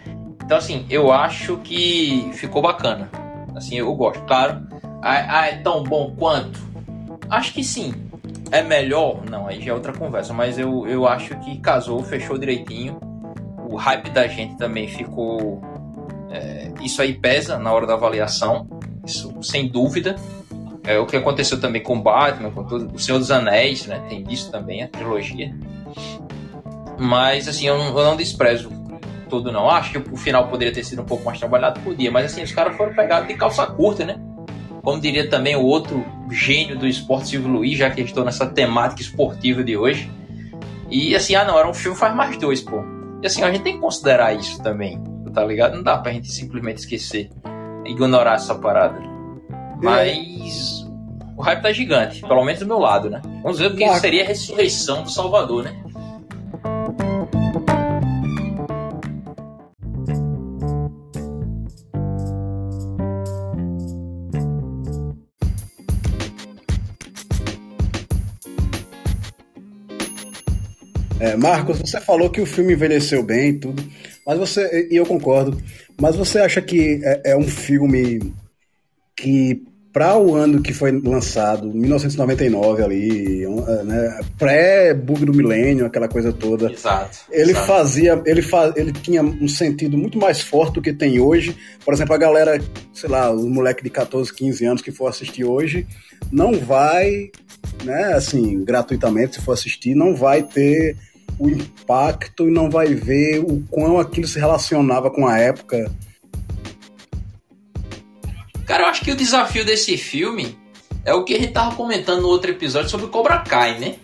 [0.43, 3.11] Então, assim, eu acho que ficou bacana.
[3.55, 4.23] Assim, eu gosto.
[4.23, 4.67] Claro,
[5.03, 6.68] ah, é tão bom quanto?
[7.29, 7.93] Acho que sim.
[8.51, 9.23] É melhor?
[9.29, 10.33] Não, aí já é outra conversa.
[10.33, 12.99] Mas eu, eu acho que casou, fechou direitinho.
[13.69, 15.61] O hype da gente também ficou.
[16.31, 18.67] É, isso aí pesa na hora da avaliação.
[19.05, 20.15] Isso sem dúvida.
[20.83, 24.01] É o que aconteceu também com Batman, com todo, o Senhor dos Anéis, né?
[24.09, 25.53] Tem isso também, a trilogia.
[26.97, 28.71] Mas assim, eu não, eu não desprezo
[29.29, 29.69] tudo, não.
[29.69, 32.09] Acho que o final poderia ter sido um pouco mais trabalhado, podia.
[32.09, 34.19] Mas assim, os caras foram pegados de calça curta, né?
[34.83, 39.01] Como diria também o outro gênio do esporte, Silvio Luiz, já que estou nessa temática
[39.01, 40.09] esportiva de hoje.
[40.89, 42.83] E assim, ah não, era um filme faz mais dois, pô.
[43.21, 45.01] E assim, a gente tem que considerar isso também,
[45.33, 45.75] tá ligado?
[45.75, 47.29] Não dá pra gente simplesmente esquecer,
[47.85, 48.99] ignorar essa parada.
[49.81, 50.87] Mas
[51.37, 53.21] o hype tá gigante, pelo menos do meu lado, né?
[53.43, 55.83] Vamos ver o que seria a ressurreição do Salvador, né?
[71.39, 73.83] Marcos, você falou que o filme envelheceu bem e tudo,
[74.25, 75.61] mas você, e eu concordo,
[75.99, 78.33] mas você acha que é, é um filme
[79.15, 86.07] que, para o ano que foi lançado, 1999 ali, é, né, pré-bug do milênio, aquela
[86.07, 87.67] coisa toda, exato, ele exato.
[87.67, 91.55] fazia, ele, fa, ele tinha um sentido muito mais forte do que tem hoje.
[91.83, 92.61] Por exemplo, a galera,
[92.93, 95.85] sei lá, o moleque de 14, 15 anos que for assistir hoje,
[96.31, 97.29] não vai,
[97.83, 100.95] né, assim, gratuitamente, se for assistir, não vai ter
[101.39, 105.89] o impacto e não vai ver o quão aquilo se relacionava com a época.
[108.65, 110.55] Cara, eu acho que o desafio desse filme
[111.05, 113.95] é o que a gente tava comentando no outro episódio sobre Cobra Kai, né?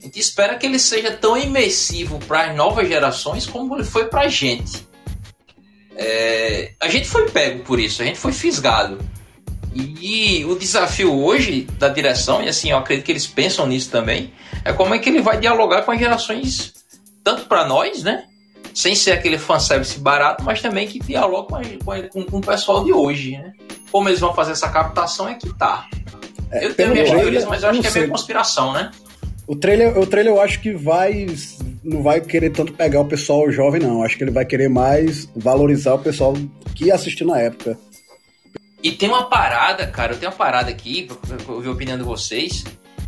[0.00, 4.04] A gente espera que ele seja tão imersivo para as novas gerações como ele foi
[4.04, 4.86] pra gente.
[5.96, 6.72] É...
[6.80, 8.98] a gente foi pego por isso, a gente foi fisgado.
[9.74, 14.32] E o desafio hoje da direção, e assim, eu acredito que eles pensam nisso também,
[14.64, 16.73] é como é que ele vai dialogar com as gerações,
[17.24, 18.24] tanto para nós, né?
[18.74, 22.92] Sem ser aquele fanservice barato, mas também que dialoga com, com, com, o pessoal de
[22.92, 23.52] hoje, né?
[23.90, 25.88] Como eles vão fazer essa captação é que tá.
[26.50, 28.90] É, eu tenho minhas teorias, mas eu acho que é meio conspiração, né?
[29.46, 31.26] O trailer, o trailer eu acho que vai.
[31.82, 34.02] Não vai querer tanto pegar o pessoal jovem, não.
[34.02, 36.34] Acho que ele vai querer mais valorizar o pessoal
[36.74, 37.78] que assistiu na época.
[38.82, 41.08] E tem uma parada, cara, eu tenho uma parada aqui,
[41.44, 42.64] pra ouvir a opinião de vocês.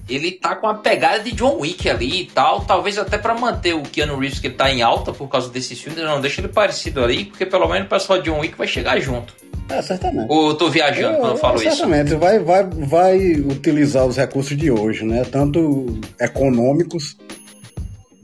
[0.09, 3.75] Ele tá com a pegada de John Wick ali e tal, talvez até para manter
[3.75, 7.03] o Keanu Reeves que tá em alta por causa desses filmes, não deixa ele parecido
[7.03, 9.35] ali, porque pelo menos o pessoal de John Wick vai chegar junto.
[9.69, 10.27] É, certamente.
[10.31, 11.75] Ou eu tô viajando eu, quando eu falo certamente.
[11.75, 11.77] isso?
[11.77, 15.25] Certamente, vai, vai, vai utilizar os recursos de hoje, né?
[15.25, 17.17] Tanto econômicos,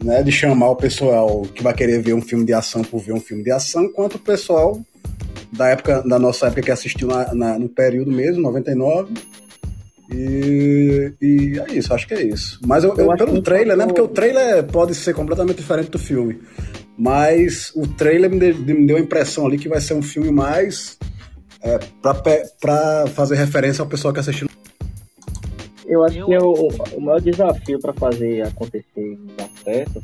[0.02, 0.22] né?
[0.22, 3.20] De chamar o pessoal que vai querer ver um filme de ação por ver um
[3.20, 4.80] filme de ação, quanto o pessoal
[5.52, 9.14] da época, da nossa época que assistiu na, na, no período mesmo, 99.
[10.12, 12.60] E, e é isso, acho que é isso.
[12.66, 13.86] Mas eu, eu, eu pelo trailer, né?
[13.86, 16.40] Porque o trailer pode ser completamente diferente do filme.
[16.96, 20.30] Mas o trailer me deu, me deu a impressão ali que vai ser um filme
[20.30, 20.98] mais
[21.62, 21.78] é,
[22.60, 24.48] para fazer referência ao pessoal que assistiu.
[25.86, 30.02] Eu acho que é o, o maior desafio para fazer acontecer dar certo,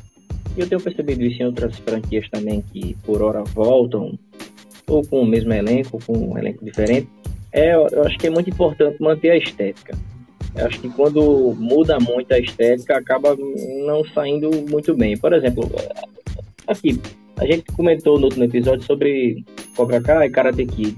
[0.57, 4.18] e eu tenho percebido isso em outras franquias também que por hora voltam
[4.87, 7.09] ou com o mesmo elenco, ou com um elenco diferente,
[7.53, 9.97] é, eu acho que é muito importante manter a estética.
[10.55, 13.37] Eu acho que quando muda muito a estética, acaba
[13.87, 15.17] não saindo muito bem.
[15.17, 15.71] Por exemplo,
[16.67, 17.01] aqui,
[17.39, 19.45] a gente comentou no último episódio sobre
[19.77, 20.97] Cobra Kai e Karate Kid.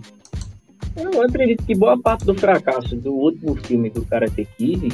[0.97, 4.89] Eu acredito que boa parte do fracasso do último filme do Karate Kid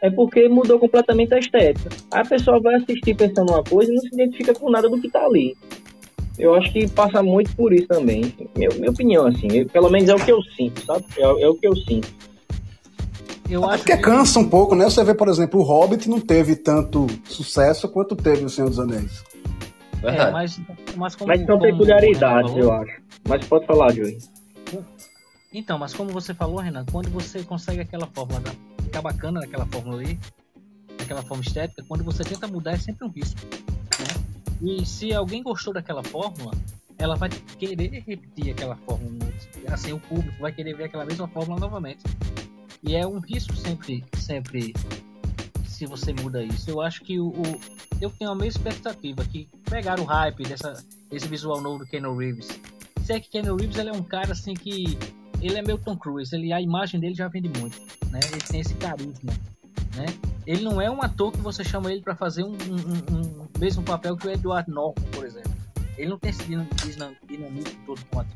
[0.00, 1.90] é porque mudou completamente a estética.
[2.12, 5.00] Aí a pessoa vai assistir pensando uma coisa e não se identifica com nada do
[5.00, 5.56] que tá ali.
[6.38, 8.32] Eu acho que passa muito por isso também.
[8.56, 9.48] Minha, minha opinião, assim.
[9.52, 11.04] Eu, pelo menos é o que eu sinto, sabe?
[11.16, 12.08] É, é o que eu sinto.
[13.50, 14.02] Eu acho porque que...
[14.02, 14.84] cansa um pouco, né?
[14.84, 18.78] Você vê, por exemplo, o Hobbit não teve tanto sucesso quanto teve o Senhor dos
[18.78, 19.24] Anéis.
[20.02, 20.60] É, mas,
[20.94, 23.00] mas, como, mas são peculiaridades, eu acho.
[23.26, 24.18] Mas pode falar, Joey.
[25.52, 29.66] Então, mas como você falou, Renan, quando você consegue aquela fórmula, da, ficar bacana naquela
[29.66, 30.18] fórmula ali,
[31.02, 33.40] aquela forma estética, quando você tenta mudar é sempre um risco.
[34.60, 36.52] E se alguém gostou daquela fórmula,
[36.98, 39.14] ela vai querer repetir aquela fórmula.
[39.68, 42.02] Assim, o público vai querer ver aquela mesma fórmula novamente.
[42.82, 44.74] E é um risco sempre, sempre
[45.64, 46.70] se você muda isso.
[46.70, 47.60] Eu acho que o, o
[48.00, 52.16] eu tenho a mesma expectativa que pegar o hype dessa, desse visual novo do Keanu
[52.16, 52.48] Reeves,
[52.98, 54.96] dizer que Keanu Reeves ele é um cara assim que
[55.40, 57.78] ele é meio Tom Cruise, ele, a imagem dele já vende muito,
[58.10, 58.20] né?
[58.30, 59.32] Ele tem esse carisma,
[59.96, 60.06] né?
[60.48, 63.48] Ele não é um ator que você chama ele para fazer um, um, um, um,
[63.58, 65.52] mesmo papel que o Edward Norton, por exemplo.
[65.98, 68.32] Ele não tem esse dinamismo todo com o ator.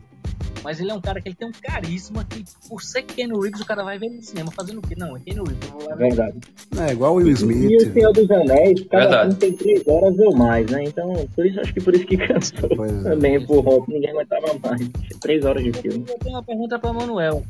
[0.63, 3.63] Mas ele é um cara que ele tem um carisma que, por ser Keanu Reeves,
[3.63, 4.95] o cara vai ver no cinema fazendo o quê?
[4.95, 5.67] Não, é Keanu Reeves.
[5.67, 6.39] Eu vou lá Verdade.
[6.87, 7.71] É igual o Will Smith.
[7.71, 10.85] E, o Senhor dos Anéis, cada filme tem três horas ou mais, né?
[10.85, 13.03] Então, por isso, acho que por isso que cansou é.
[13.05, 13.47] também, é.
[13.47, 14.87] por Rock, ninguém aguentava mais.
[15.19, 16.05] Três horas de filme.
[16.07, 17.43] Eu tenho uma pergunta pra Manuel.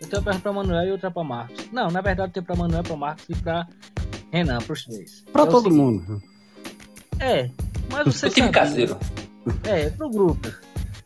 [0.00, 1.70] Eu tenho uma pergunta pra Manuel e outra pra Marcos.
[1.72, 3.66] Não, na verdade, eu tenho pra Manuel, pra Marcos e pra
[4.32, 5.24] Renan, pros três.
[5.32, 6.22] Pra é todo mundo.
[7.18, 7.50] É,
[7.90, 8.26] mas você.
[8.26, 8.96] O time caseiro.
[9.64, 10.48] É, pro grupo.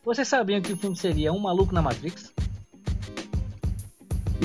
[0.04, 2.32] Vocês sabiam que o filme seria Um Maluco na Matrix?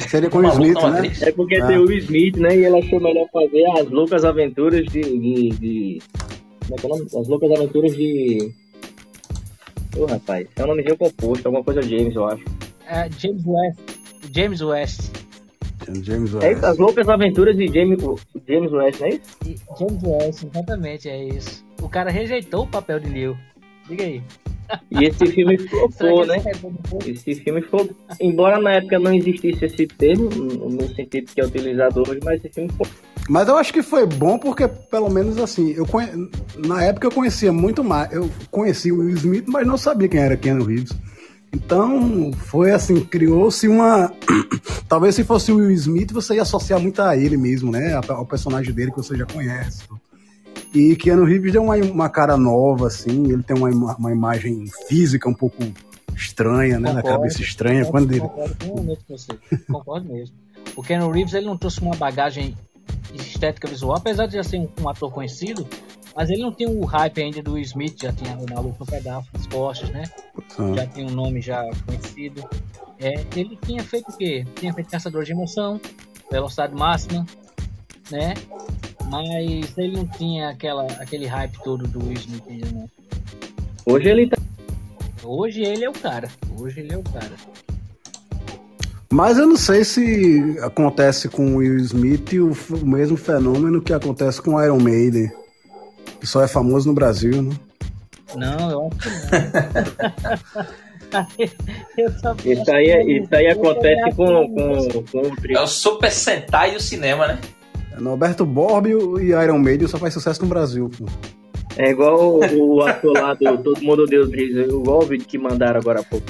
[0.07, 1.11] Seria com o Smith, né?
[1.21, 1.67] É porque ah.
[1.67, 2.55] tem o Smith, né?
[2.55, 5.01] E ele achou melhor fazer as loucas aventuras de.
[5.01, 6.01] de, de...
[6.59, 7.05] Como é que é o nome?
[7.05, 8.53] As loucas aventuras de.
[9.97, 12.43] Ô, oh, rapaz, é um nomezinho composto, alguma coisa James, eu acho.
[12.87, 13.79] É, James West.
[14.31, 15.16] James West.
[16.03, 16.45] James West.
[16.45, 17.99] É as loucas aventuras de James,
[18.47, 19.65] James West, não é isso?
[19.79, 21.65] James West, exatamente, é isso.
[21.81, 23.37] O cara rejeitou o papel de Neil.
[23.87, 24.21] Diga aí.
[24.91, 26.41] E esse filme flopou, né?
[27.05, 27.95] Esse filme flopou.
[28.19, 32.53] Embora na época não existisse esse termo, no sentido que é utilizado hoje, mas esse
[32.53, 32.95] filme flopou.
[33.29, 36.07] Mas eu acho que foi bom porque, pelo menos assim, eu conhe...
[36.65, 38.11] na época eu conhecia muito mais.
[38.11, 40.91] Eu conhecia o Will Smith, mas não sabia quem era Keanu Reeves.
[41.53, 44.11] Então, foi assim, criou-se uma.
[44.87, 47.99] Talvez se fosse o Will Smith, você ia associar muito a ele mesmo, né?
[48.09, 49.83] Ao personagem dele que você já conhece.
[50.73, 55.29] E Keanu Reeves deu uma, uma cara nova, assim, ele tem uma, uma imagem física
[55.29, 55.63] um pouco
[56.15, 56.89] estranha, né?
[56.89, 57.85] Concordo, na cabeça estranha.
[57.85, 58.21] Concordo, quando ele...
[58.21, 59.33] concordo com você.
[59.71, 60.35] Concordo mesmo.
[60.75, 62.55] O Keanu Reeves ele não trouxe uma bagagem
[63.13, 65.67] estética visual, apesar de já ser um, um ator conhecido,
[66.17, 69.29] mas ele não tem o hype ainda do Smith, já tinha o Maluco no Pedaço,
[69.35, 70.03] as costas, né?
[70.57, 70.73] Ah.
[70.75, 72.43] Já tem um nome já conhecido.
[72.99, 74.43] É, ele tinha feito o quê?
[74.55, 75.79] Tinha feito Caçador de Emoção,
[76.31, 77.23] Velocidade Máxima,
[78.09, 78.33] né?
[79.11, 82.87] Mas ele não tinha aquela, aquele hype todo do Will Smith ainda, né?
[83.85, 84.37] Hoje ele tá.
[85.23, 86.31] Hoje ele é o cara.
[86.59, 87.35] Hoje ele é o cara.
[89.11, 93.93] Mas eu não sei se acontece com o Will Smith o, o mesmo fenômeno que
[93.93, 95.31] acontece com o Iron Maiden.
[96.19, 97.55] Que só é famoso no Brasil, né?
[98.35, 99.09] Não, eu acho que
[102.19, 102.35] não.
[102.45, 106.81] isso, aí, isso aí acontece com, com, com o É o Super Sentai e o
[106.81, 107.39] cinema, né?
[107.97, 110.91] Norberto Borbio e Iron Maiden só faz sucesso no Brasil.
[110.97, 111.05] Pô.
[111.77, 115.37] É igual o, o ator lá do Todo Mundo Deus Diz, igual o vídeo que
[115.37, 116.25] mandaram agora há pouco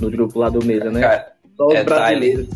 [0.00, 1.00] no grupo lá do Mesa, né?
[1.00, 2.48] Cara, só os é, brasileiros.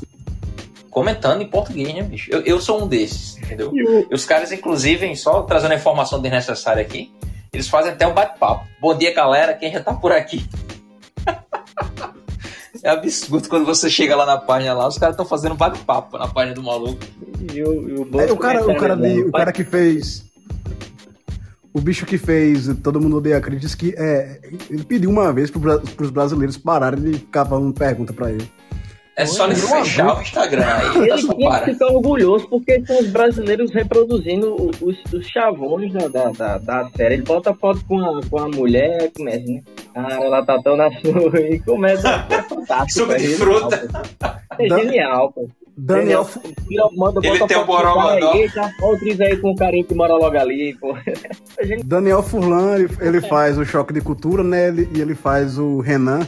[0.88, 2.30] Tá comentando em português, né, bicho?
[2.30, 3.72] Eu, eu sou um desses, entendeu?
[3.74, 7.12] E os caras, inclusive, só trazendo a informação desnecessária aqui,
[7.52, 8.66] eles fazem até um bate-papo.
[8.80, 10.44] Bom dia, galera, quem já tá por aqui?
[12.82, 16.28] É absurdo quando você chega lá na página lá, os caras estão fazendo bate-papo na
[16.28, 17.00] página do maluco.
[17.52, 20.24] E o, e o, é, o cara, o cara, de, o cara que fez.
[21.72, 25.50] O bicho que fez Todo Mundo Odeia Cris disse que é, ele pediu uma vez
[25.50, 25.60] para
[26.00, 28.50] os brasileiros pararem de ficar falando pergunta para ele.
[29.18, 30.96] É só ele fechar o Instagram aí.
[31.10, 36.30] Ele tinha que ficar orgulhoso porque são os brasileiros reproduzindo os, os chavões da, da,
[36.30, 37.14] da, da, série.
[37.14, 39.60] Ele bota foto com a, com a mulher, começa, né?
[39.92, 42.08] Ah, ela tá tão na sua e começa.
[42.30, 43.06] É fantástico.
[43.06, 43.88] Suco de fruta.
[44.58, 45.48] É genial, pô.
[45.76, 46.28] Daniel,
[46.64, 48.32] Daniel manda, ele tem o Borogodó.
[48.32, 50.94] Olha o Tris aí com o carinho que mora logo ali, pô.
[51.84, 54.68] Daniel Furlan, ele, ele faz o Choque de Cultura, né?
[54.68, 56.20] Ele, e ele faz o Renan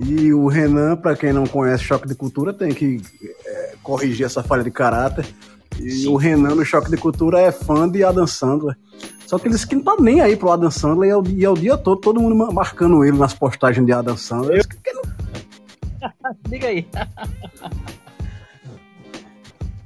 [0.00, 3.00] e o Renan, para quem não conhece Choque de Cultura, tem que
[3.44, 5.26] é, corrigir essa falha de caráter.
[5.80, 6.08] E Sim.
[6.08, 8.76] o Renan no Choque de Cultura é fã de Adam Sandler.
[9.26, 11.22] Só que ele disse que não tá nem aí pro Adam Sandler e é o,
[11.26, 14.58] e é o dia todo todo mundo marcando ele nas postagens de Adam Sandler.
[14.58, 14.64] Eu...
[14.82, 15.02] Que não...
[16.48, 16.86] Diga aí.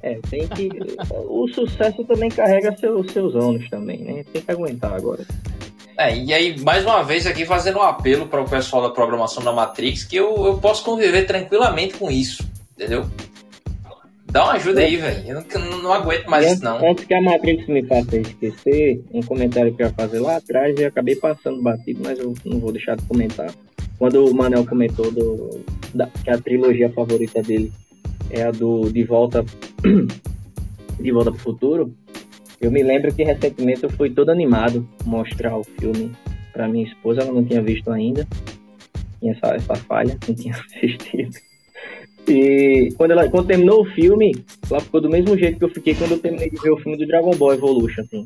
[0.01, 0.69] É, tem que.
[1.29, 4.25] O sucesso também carrega seus, seus ônus também, né?
[4.31, 5.25] Tem que aguentar agora.
[6.03, 9.41] É, e aí, mais uma vez aqui fazendo um apelo para o pessoal da programação
[9.41, 13.05] da Matrix, que eu, eu posso conviver tranquilamente com isso, entendeu?
[14.25, 15.23] Dá uma ajuda aí, velho.
[15.25, 16.85] Eu não, não, aguento mais isso, não.
[16.85, 20.77] Antes que a Matrix me faça esquecer, um comentário que eu ia fazer lá atrás,
[20.77, 23.49] eu acabei passando batido, mas eu não vou deixar de comentar.
[23.97, 25.63] Quando o Manel comentou do,
[25.93, 27.71] da, que a trilogia favorita dele
[28.29, 29.45] é a do De Volta,
[30.99, 31.95] de Volta pro Futuro,
[32.65, 36.11] eu me lembro que recentemente eu fui todo animado mostrar o filme
[36.51, 38.27] para minha esposa, ela não tinha visto ainda.
[39.19, 41.31] Tinha essa, essa falha, não tinha assistido.
[42.27, 44.33] E quando, ela, quando terminou o filme,
[44.69, 46.97] ela ficou do mesmo jeito que eu fiquei quando eu terminei de ver o filme
[46.97, 48.25] do Dragon Ball Evolution, assim.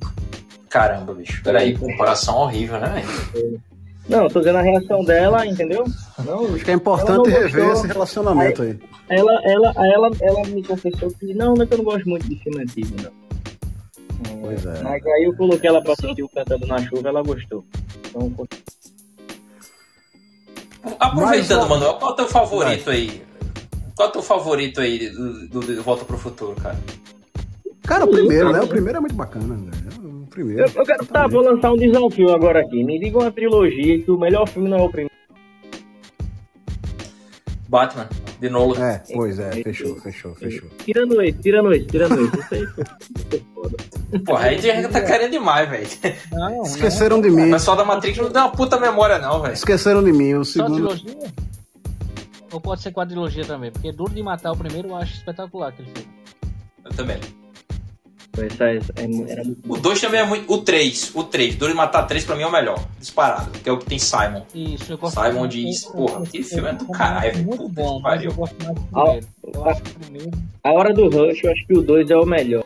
[0.70, 1.42] Caramba, bicho.
[1.44, 3.62] Peraí, comparação horrível, né, velho?
[4.08, 5.84] Não, tô dizendo a reação dela, entendeu?
[6.26, 7.72] Não, Acho que é importante rever gostou.
[7.74, 8.78] esse relacionamento aí.
[9.10, 12.28] ela, ela, ela, ela me confessou que não, não é que eu não gosto muito
[12.30, 13.27] de filme antigo, não.
[14.42, 14.82] Pois é.
[14.84, 17.66] Mas aí eu coloquei ela pra assistir o Cantando na Chuva, ela gostou.
[18.10, 18.48] Então,
[21.00, 23.22] Aproveitando, Mas, Manuel, qual é o teu favorito aí?
[23.96, 26.78] Qual é o teu favorito aí do, do, do Volta pro Futuro, cara?
[27.84, 28.62] Cara, o primeiro, né?
[28.62, 30.24] O primeiro é muito bacana, velho.
[30.24, 30.62] O primeiro.
[30.64, 32.84] eu, eu quero, tá, vou lançar um desafio agora aqui.
[32.84, 35.16] Me diga uma trilogia que o melhor filme não é o primeiro.
[37.68, 38.08] Batman,
[38.40, 38.80] de Nolan.
[38.84, 40.70] É, pois é, fechou, fechou, fechou.
[40.86, 42.38] Tirando esse, tirando esse, tirando esse.
[42.40, 42.86] Isso aí foi-
[43.30, 43.78] foi foda.
[44.26, 45.88] Porra, aí já tá querendo demais, velho.
[46.32, 47.52] Não, Esqueceram de O mim.
[47.52, 49.54] pessoal da Matrix não tem uma puta memória, não, velho.
[49.54, 50.34] Esqueceram de mim.
[50.36, 50.76] O Só segundo.
[50.76, 51.34] trilogia?
[52.52, 53.72] Ou pode ser quadrilogia também?
[53.72, 56.10] Porque Duro de Matar o primeiro eu acho espetacular aquele filme.
[56.86, 57.18] Eu também.
[58.46, 60.52] Essa, essa, é- era muito O 2 também é muito.
[60.54, 61.56] O 3, o 3.
[61.56, 62.80] Duro de Matar 3 pra mim é o melhor.
[63.00, 63.50] Disparado.
[63.52, 64.44] Que é o que tem Simon.
[64.54, 67.46] Isso, eu gosto Simon eu- diz, porra, eu- filme é do caralho, velho.
[67.46, 68.30] Muito Puta bom, que mas pariu.
[68.32, 69.28] eu gosto mais do primeiro.
[69.54, 70.32] Eu acho que o primeiro.
[70.64, 72.64] A hora do Rush, eu acho que o 2 é o melhor.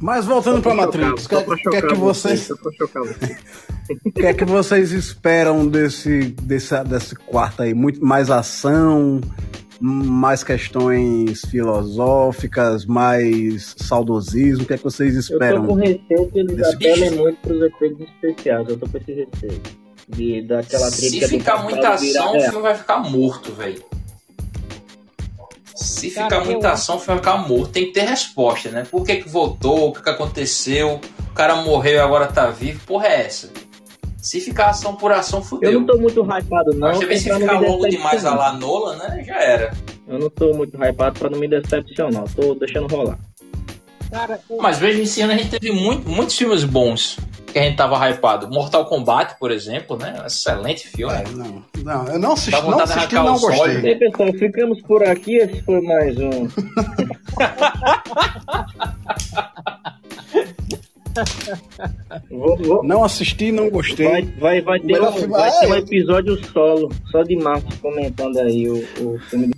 [0.00, 2.48] Mas voltando pra Matrix, o que, é- que é que vocês.
[2.50, 2.56] o
[4.14, 7.74] que é que vocês esperam desse, desse, desse quarto aí?
[7.74, 9.20] Muito mais ação,
[9.80, 14.64] mais questões filosóficas, mais saudosismo.
[14.64, 15.62] O que é que vocês Eu esperam?
[15.62, 18.68] tô com receio que eles Desse apelem muito pros efeitos especiais.
[18.68, 19.62] Eu tô com esse receio.
[20.08, 23.82] De, daquela Se ficar muita ação, o filme vai ficar morto, velho.
[25.74, 27.70] Se Cara, ficar eu muita acho- ação, o filme vai ficar morto.
[27.72, 28.84] Tem que ter resposta, né?
[28.90, 29.88] Por que que voltou?
[29.88, 31.00] O que que aconteceu?
[31.30, 32.80] O cara morreu e agora tá vivo.
[32.86, 33.50] Porra é essa?
[34.28, 35.72] Se ficar ação por ação, Eu fudeu.
[35.80, 36.88] não tô muito hypado, não.
[36.88, 39.24] Mas também se ficar longo demais a lá Nolan, né?
[39.26, 39.72] Já era.
[40.06, 42.24] Eu não tô muito hypado pra não me decepcionar.
[42.36, 43.18] Eu Tô deixando rolar.
[44.10, 47.16] Cara, eu- Mas mesmo esse ano a gente teve muito, muitos filmes bons
[47.46, 48.50] que a gente tava hypado.
[48.50, 50.22] Mortal Kombat, por exemplo, né?
[50.26, 51.14] Excelente filme.
[51.14, 53.80] É, não, não, eu não assisti, Dá não, vontade de assisti, não gostei.
[53.80, 55.36] E aí, pessoal, ficamos por aqui.
[55.36, 56.48] Esse foi mais um.
[62.30, 64.06] vou, vou- Não assisti, não gostei.
[64.06, 67.76] vai, vai, vai, ter, um, filme- vai Ah, ter um episódio solo, só de Marcos
[67.78, 69.52] comentando aí o, o filme.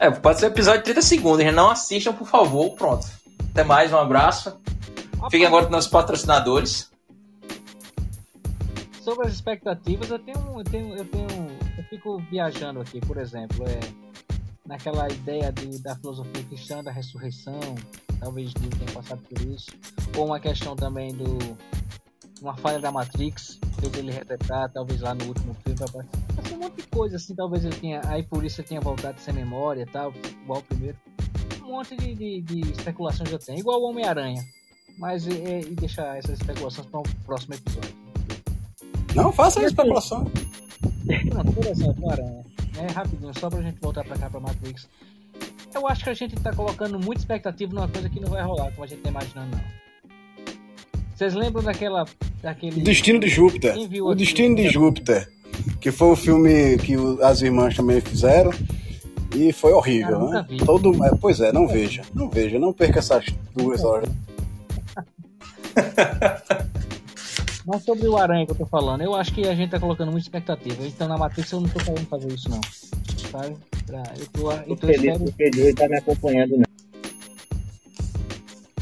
[0.00, 1.54] É, pode ser um episódio de 30 segundos.
[1.54, 2.74] Não assistam, por favor.
[2.74, 3.06] Pronto.
[3.52, 4.56] Até mais, um abraço.
[5.30, 6.90] Fiquem agora com nossos patrocinadores.
[9.02, 11.28] sobre as expectativas, eu tenho, eu tenho, eu tenho,
[11.78, 13.78] eu fico viajando aqui, por exemplo, é
[14.66, 17.60] naquela ideia de, da filosofia cristã da ressurreição,
[18.18, 19.70] talvez Deus tenha passado por isso,
[20.16, 21.38] ou uma questão também do
[22.40, 26.06] uma falha da Matrix, fez ele resetar, talvez lá no último filme, vai
[26.36, 29.18] assim, um monte de coisa assim, talvez ele tenha, aí por isso ele tenha voltado
[29.20, 30.12] sem memória, e tal,
[30.42, 30.96] igual o primeiro,
[31.62, 34.44] um monte de, de, de especulações eu tenho, igual o Homem-Aranha,
[34.98, 37.94] mas é, e deixar essas especulações para o próximo episódio.
[39.14, 40.24] Não, faça a especulação.
[41.30, 42.43] Pronto, por exemplo, Aranha.
[42.78, 44.88] É, rapidinho, só pra gente voltar pra cá pra Matrix.
[45.74, 48.70] Eu acho que a gente tá colocando muita expectativa numa coisa que não vai rolar,
[48.72, 49.64] como a gente tá imaginando, não.
[51.14, 52.04] Vocês lembram daquela.
[52.42, 52.80] daquele.
[52.80, 53.76] O Destino de Júpiter.
[54.02, 54.14] O?
[54.14, 55.28] Destino de Júpiter.
[55.80, 58.50] Que foi um filme que o- as irmãs também fizeram.
[59.34, 60.46] E foi horrível, Cara, né?
[60.48, 60.56] vi.
[60.58, 62.02] Todo, é, pois é, não veja.
[62.14, 64.08] Não veja, não perca essas duas horas.
[67.66, 70.10] Mas sobre o Aranha que eu tô falando, eu acho que a gente tá colocando
[70.12, 70.86] muita expectativa.
[70.86, 72.60] Então na Matrix eu não tô querendo fazer isso, não.
[73.30, 73.56] Sabe?
[73.86, 76.56] Pra- Eu, tô, Tô então eu feliz espero, porque ele tá me acompanhando.
[76.58, 76.64] Né?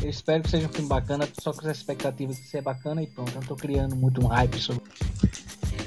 [0.02, 3.06] eu espero que seja um filme bacana, só com essa expectativa de ser bacana e
[3.06, 3.30] pronto.
[3.30, 4.82] Eu não tô criando muito um hype sobre.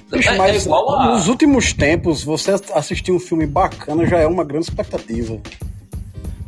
[0.10, 4.20] Bicho, É- é mas igual a- nos últimos tempos, você assistir um filme bacana já
[4.20, 5.38] é uma grande expectativa.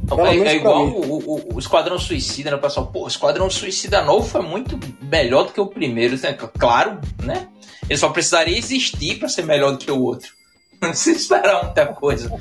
[0.07, 0.93] Pelo É, menos é igual mim.
[0.93, 2.55] o, o- o Esquadrão Suicida, né?
[2.55, 6.33] O pessoal, pô, o Esquadrão Suicida novo foi muito melhor do que o primeiro, né?
[6.57, 7.47] Claro, né?
[7.89, 10.31] Ele só precisaria existir pra ser melhor do que o outro.
[10.81, 12.31] Não precisa esperar muita coisa.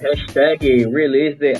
[0.00, 1.52] Hashtag release the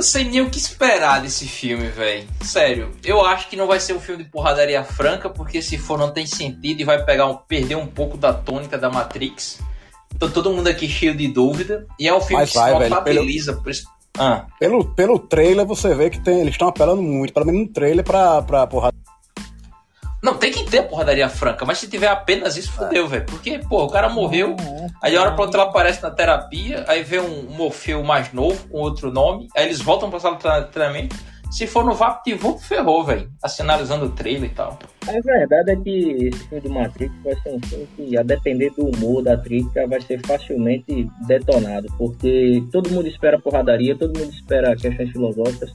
[0.00, 2.26] não sei nem o que esperar desse filme, velho.
[2.42, 5.98] Sério, eu acho que não vai ser um filme de porradaria franca, porque se for
[5.98, 9.60] não tem sentido e vai pegar um, perder um pouco da tônica da Matrix.
[10.18, 11.86] Tô todo mundo aqui cheio de dúvida.
[11.98, 13.52] E é um filme Mas que vai, se notabiliza.
[13.52, 13.84] por isso-
[14.18, 17.68] Ah, Pelo, pelo trailer, você vê que tem, eles estão apelando muito, pelo menos no
[17.68, 18.96] trailer, pra, pra porrada.
[20.22, 23.24] Não, tem que ter porradaria franca, mas se tiver apenas isso, fodeu, velho.
[23.24, 24.54] Porque, pô, o cara morreu,
[25.02, 28.68] aí a hora pra outra ela aparece na terapia, aí vê um, Morfeu mais novo,
[28.68, 31.16] com outro nome, aí eles voltam pra sala de treinamento.
[31.50, 33.28] Se for no VaptVup, ferrou, velho.
[33.58, 34.78] Analisando o trailer e tal.
[35.08, 38.70] A verdade é que esse filme do Matrix vai ser um filme que, a depender
[38.70, 41.88] do humor da crítica, vai ser facilmente detonado.
[41.98, 45.72] Porque todo mundo espera porradaria, todo mundo espera questões filosóficas,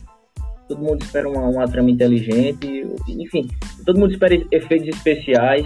[0.67, 3.49] todo mundo espera uma, uma trama inteligente, enfim,
[3.85, 5.65] todo mundo espera efeitos especiais.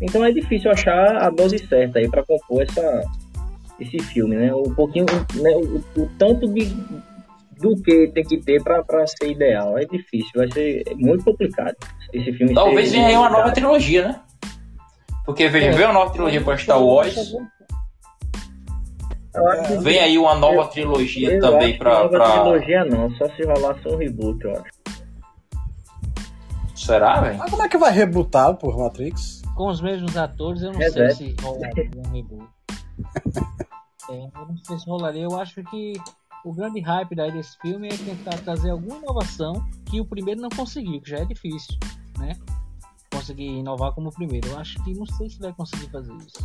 [0.00, 3.04] Então é difícil achar a dose certa aí para compor essa,
[3.78, 4.54] esse filme, né?
[4.54, 5.50] Um pouquinho, né?
[5.56, 6.74] O, o, tanto de
[7.60, 9.76] do que tem que ter para ser ideal.
[9.78, 11.76] É difícil, vai ser muito complicado
[12.12, 12.54] esse filme.
[12.54, 14.20] Talvez venha aí uma nova trilogia, né?
[15.26, 15.72] Porque veja, é.
[15.72, 17.34] vem uma nova trilogia para Star Wars.
[19.82, 21.94] Vem aí uma nova eu, trilogia eu também para.
[21.94, 22.30] Nova pra...
[22.30, 24.80] trilogia não, só se rolasse um reboot, eu acho.
[26.74, 27.38] Será, velho?
[27.38, 29.42] Mas como é que vai rebootar por Matrix?
[29.54, 32.48] Com os mesmos atores, eu não é sei se rolaria um reboot.
[34.10, 35.22] é, eu não sei se rolaria.
[35.22, 35.92] Eu acho que
[36.44, 40.48] o grande hype daí desse filme é tentar trazer alguma inovação que o primeiro não
[40.48, 41.76] conseguiu, que já é difícil,
[42.18, 42.32] né?
[43.12, 44.48] Conseguir inovar como o primeiro.
[44.48, 46.42] Eu acho que não sei se vai conseguir fazer isso.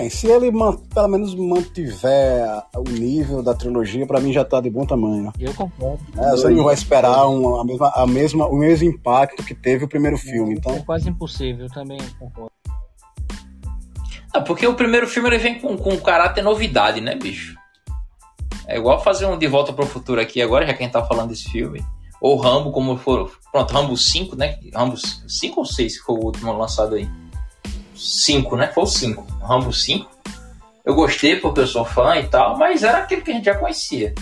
[0.00, 0.50] Bem, se ele
[0.94, 5.30] pelo menos mantiver o nível da trilogia, para mim já tá de bom tamanho.
[5.38, 6.02] Eu concordo.
[6.16, 9.84] É, você não vai esperar um, a mesma, a mesma, o mesmo impacto que teve
[9.84, 10.54] o primeiro filme.
[10.54, 10.74] Então...
[10.74, 12.50] É quase impossível, eu também concordo.
[14.32, 17.54] Ah, porque o primeiro filme ele vem com, com caráter novidade, né, bicho?
[18.66, 20.94] É igual fazer um De Volta para o Futuro aqui agora, já que a gente
[20.94, 21.84] tá falando desse filme.
[22.22, 23.30] Ou Rambo, como for.
[23.52, 24.58] Pronto, Rambo 5, né?
[24.74, 27.06] Rambo 5 ou 6 que foi o último lançado aí?
[28.00, 28.68] 5, né?
[28.68, 29.22] Foi o 5.
[29.42, 30.10] Rambo 5.
[30.84, 33.54] Eu gostei porque eu sou fã e tal, mas era aquele que a gente já
[33.54, 34.14] conhecia.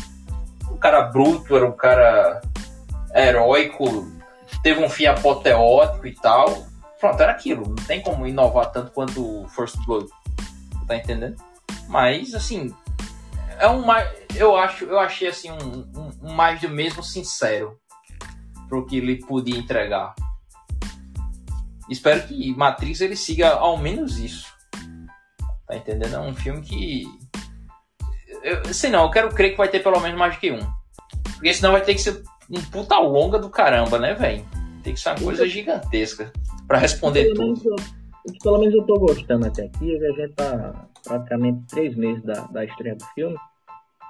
[0.70, 2.40] Um cara bruto, era um cara
[3.14, 4.10] heróico,
[4.62, 6.66] teve um fim apoteótico e tal.
[6.98, 7.68] Pronto, era aquilo.
[7.68, 10.08] Não tem como inovar tanto quanto o First Blood.
[10.86, 11.36] Tá entendendo?
[11.88, 12.74] Mas, assim,
[13.58, 14.10] é um mais.
[14.34, 17.78] Eu acho, eu achei assim um, um, um, mais do mesmo sincero
[18.68, 20.14] pro que ele podia entregar.
[21.90, 24.46] Espero que Matrix ele siga ao menos isso.
[25.66, 26.14] Tá entendendo?
[26.14, 27.06] É um filme que.
[28.42, 30.60] Eu sei não, eu quero crer que vai ter pelo menos mais do que um.
[31.34, 34.44] Porque senão vai ter que ser um puta longa do caramba, né, velho?
[34.82, 36.32] Tem que ser uma coisa gigantesca
[36.66, 37.64] para responder pelo tudo.
[37.64, 42.42] Menos, pelo menos eu tô gostando até aqui, a gente tá praticamente três meses da,
[42.46, 43.36] da estreia do filme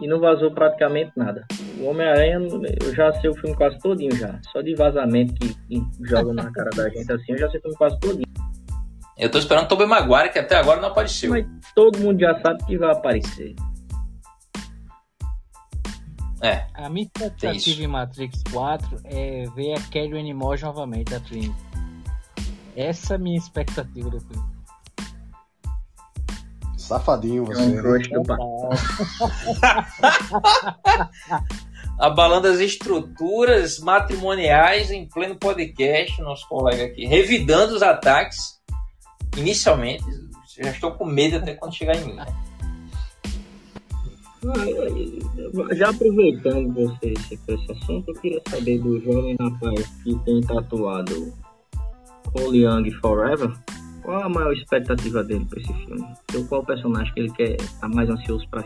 [0.01, 1.47] e não vazou praticamente nada.
[1.81, 2.41] O Homem-Aranha,
[2.83, 4.41] eu já sei o filme quase todinho já.
[4.53, 7.63] Só de vazamento que, que jogam na cara da gente assim, eu já sei o
[7.63, 8.29] filme quase todinho.
[9.17, 11.31] Eu tô esperando o Tobey Maguire, que até agora não apareceu.
[11.31, 11.45] Mas
[11.75, 13.55] todo mundo já sabe que vai aparecer.
[16.41, 16.67] É.
[16.75, 21.53] A minha expectativa em Matrix 4 é ver a Kelly Moore novamente, a Trinity.
[22.77, 24.58] Essa é a minha expectativa do filme.
[26.89, 27.67] Safadinho você.
[27.67, 27.83] Né?
[31.99, 38.59] Abalando as estruturas matrimoniais em pleno podcast, nosso colega aqui, revidando os ataques
[39.37, 40.05] inicialmente.
[40.61, 42.17] Já estou com medo até quando chegar em mim.
[45.77, 47.39] Já aproveitando você esse
[47.73, 51.35] assunto, eu queria saber do jovem rapaz que tem tatuado
[52.33, 53.53] Cole Young Forever.
[54.09, 56.03] Qual a maior expectativa dele para esse filme?
[56.31, 58.65] Então, qual personagem que ele quer tá mais ansioso para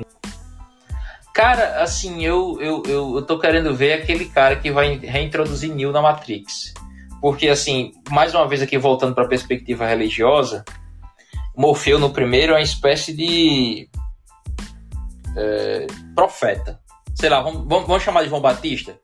[1.34, 5.90] Cara, assim, eu, eu, eu, eu tô querendo ver aquele cara que vai reintroduzir Neo
[5.90, 6.72] na Matrix.
[7.20, 10.64] Porque, assim, mais uma vez aqui voltando para a perspectiva religiosa,
[11.56, 13.88] Morfeu no primeiro é uma espécie de
[15.36, 16.78] é, profeta.
[17.16, 18.96] Sei lá, vamos, vamos chamar de João Batista?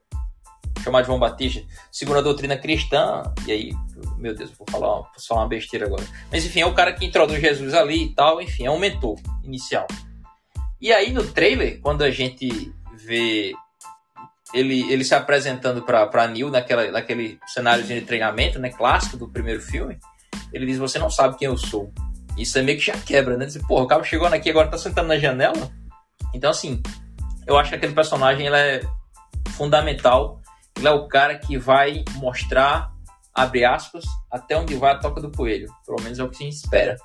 [0.88, 1.62] Chamar de João Batista,
[1.92, 3.72] segundo a doutrina cristã, e aí,
[4.16, 6.02] meu Deus, vou falar, vou falar uma besteira agora.
[6.32, 9.16] Mas enfim, é o cara que introduz Jesus ali e tal, enfim, é um mentor
[9.44, 9.86] inicial.
[10.80, 13.52] E aí no trailer, quando a gente vê
[14.54, 19.60] ele, ele se apresentando para Neil naquela, naquele cenário de treinamento, né, clássico do primeiro
[19.60, 19.98] filme,
[20.52, 21.92] ele diz: Você não sabe quem eu sou.
[22.36, 23.44] Isso é meio que já quebra, né?
[23.44, 25.70] Diz, Porra, o cara chegou aqui agora tá sentando na janela.
[26.32, 26.80] Então, assim,
[27.46, 28.80] eu acho que aquele personagem ele é
[29.50, 30.37] fundamental.
[30.78, 32.92] Ele é o cara que vai mostrar,
[33.34, 35.68] abre aspas, até onde vai a toca do coelho.
[35.84, 36.96] Pelo menos é o que se espera.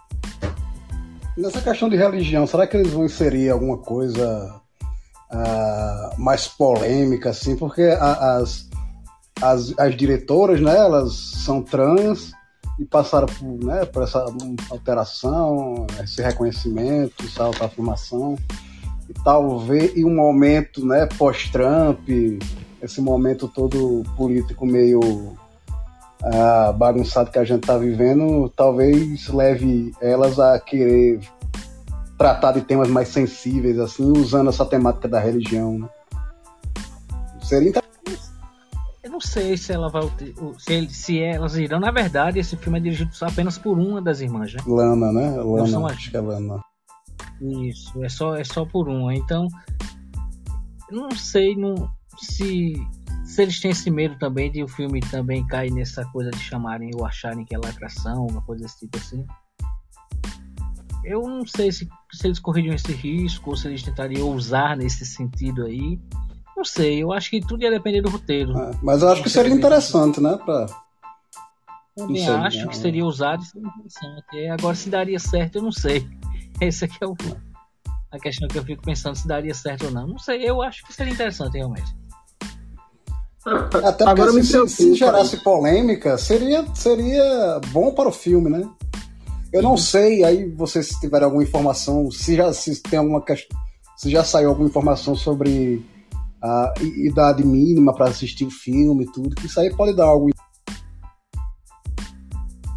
[1.35, 4.61] Nessa questão de religião, será que eles vão inserir alguma coisa
[5.31, 7.55] uh, mais polêmica, assim?
[7.55, 8.69] Porque as,
[9.41, 12.31] as, as diretoras, né, elas são trans
[12.79, 14.23] e passaram por, né, por essa
[14.69, 18.37] alteração, esse reconhecimento, essa autoafirmação
[19.09, 22.07] e talvez em um momento né, pós-Trump,
[22.83, 30.37] esse momento todo político meio uh, bagunçado que a gente está vivendo, talvez leve elas
[30.37, 31.21] a querer
[32.17, 35.79] tratar de temas mais sensíveis, assim, usando essa temática da religião.
[35.79, 35.89] Né?
[37.41, 37.81] Seria
[39.01, 40.03] Eu não sei se ela vai
[40.57, 41.79] se, se elas irão.
[41.79, 44.59] Na verdade, esse filme é dirigido apenas por uma das irmãs, né?
[44.67, 45.31] Lana, né?
[45.41, 46.61] Lana, acho que é Lana.
[47.41, 49.13] Isso, é só, é só por uma.
[49.15, 49.47] Então,
[50.91, 52.73] não sei não, se,
[53.25, 56.91] se eles têm esse medo também de o filme também cair nessa coisa de chamarem
[56.95, 59.25] ou acharem que é lacração, alguma coisa desse tipo assim.
[61.03, 65.05] Eu não sei se, se eles correriam esse risco ou se eles tentariam ousar nesse
[65.05, 65.99] sentido aí.
[66.55, 68.57] Não sei, eu acho que tudo ia depender do roteiro.
[68.57, 70.37] É, mas eu acho que seria interessante, né?
[70.37, 70.67] Pra...
[71.95, 72.67] Também sei, acho né?
[72.67, 74.23] que seria usado e seria interessante.
[74.33, 76.07] É, agora, se daria certo, eu não sei.
[76.61, 77.15] Esse aqui é o,
[78.13, 80.07] a questão que eu fico pensando se daria certo ou não.
[80.07, 81.95] Não sei, eu acho que seria interessante realmente.
[83.83, 88.69] Até Agora se, se, se gerasse polêmica, seria, seria bom para o filme, né?
[89.51, 93.57] Eu não sei, aí vocês tiverem alguma informação, se já se tem alguma questão,
[93.97, 95.85] se já saiu alguma informação sobre
[96.41, 100.29] a idade mínima para assistir o filme e tudo, que isso aí pode dar algo.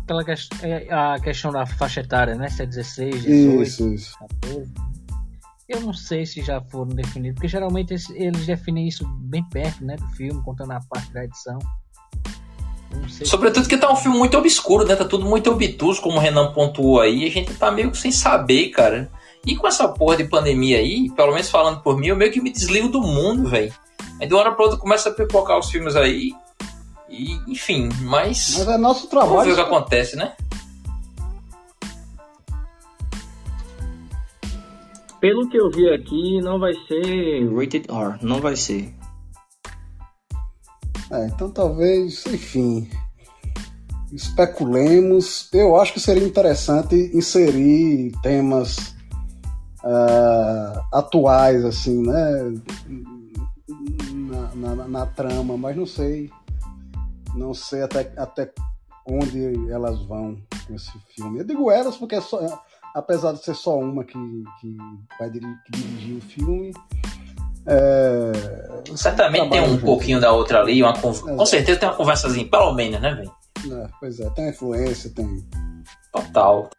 [0.02, 2.48] Aquela questão, é, a questão da faixa etária, né?
[2.48, 4.18] Se é 16, 18, isso, isso.
[4.42, 4.95] 14.
[5.68, 9.96] Eu não sei se já foram definidos, porque geralmente eles definem isso bem perto né,
[9.96, 11.58] do filme, contando a parte da edição.
[13.24, 14.94] Sobretudo que tá um filme muito obscuro, né?
[14.94, 17.26] Tá tudo muito obtuso, como o Renan pontuou aí.
[17.26, 19.10] A gente tá meio que sem saber, cara.
[19.44, 22.40] E com essa porra de pandemia aí, pelo menos falando por mim, eu meio que
[22.40, 23.72] me desligo do mundo, velho.
[24.20, 26.32] Aí de uma hora pra outra começa a pipocar os filmes aí.
[27.08, 28.56] E, enfim, mas.
[28.56, 29.32] Mas é nosso trabalho.
[29.32, 30.32] Vamos ver o que acontece, né?
[35.26, 38.94] Pelo que eu vi aqui, não vai ser rated R, não vai ser.
[41.10, 42.88] É, então talvez, enfim,
[44.12, 45.50] especulemos.
[45.52, 48.94] Eu acho que seria interessante inserir temas
[49.82, 52.62] uh, atuais, assim, né?
[54.54, 56.30] Na, na, na, trama, mas não sei.
[57.34, 58.52] Não sei até, até
[59.04, 61.40] onde elas vão com esse filme.
[61.40, 62.38] Eu digo elas porque é só,
[62.96, 64.18] apesar de ser só uma que,
[64.58, 64.76] que
[65.18, 66.72] vai dirigir, que dirigir o filme,
[67.66, 68.32] é,
[68.96, 69.84] Certamente tem um junto.
[69.84, 73.32] pouquinho da outra ali, uma, com certeza tem uma conversazinha, pelo menos, né, velho?
[73.82, 75.46] É, pois é, tem influência, tem.
[76.12, 76.70] Total.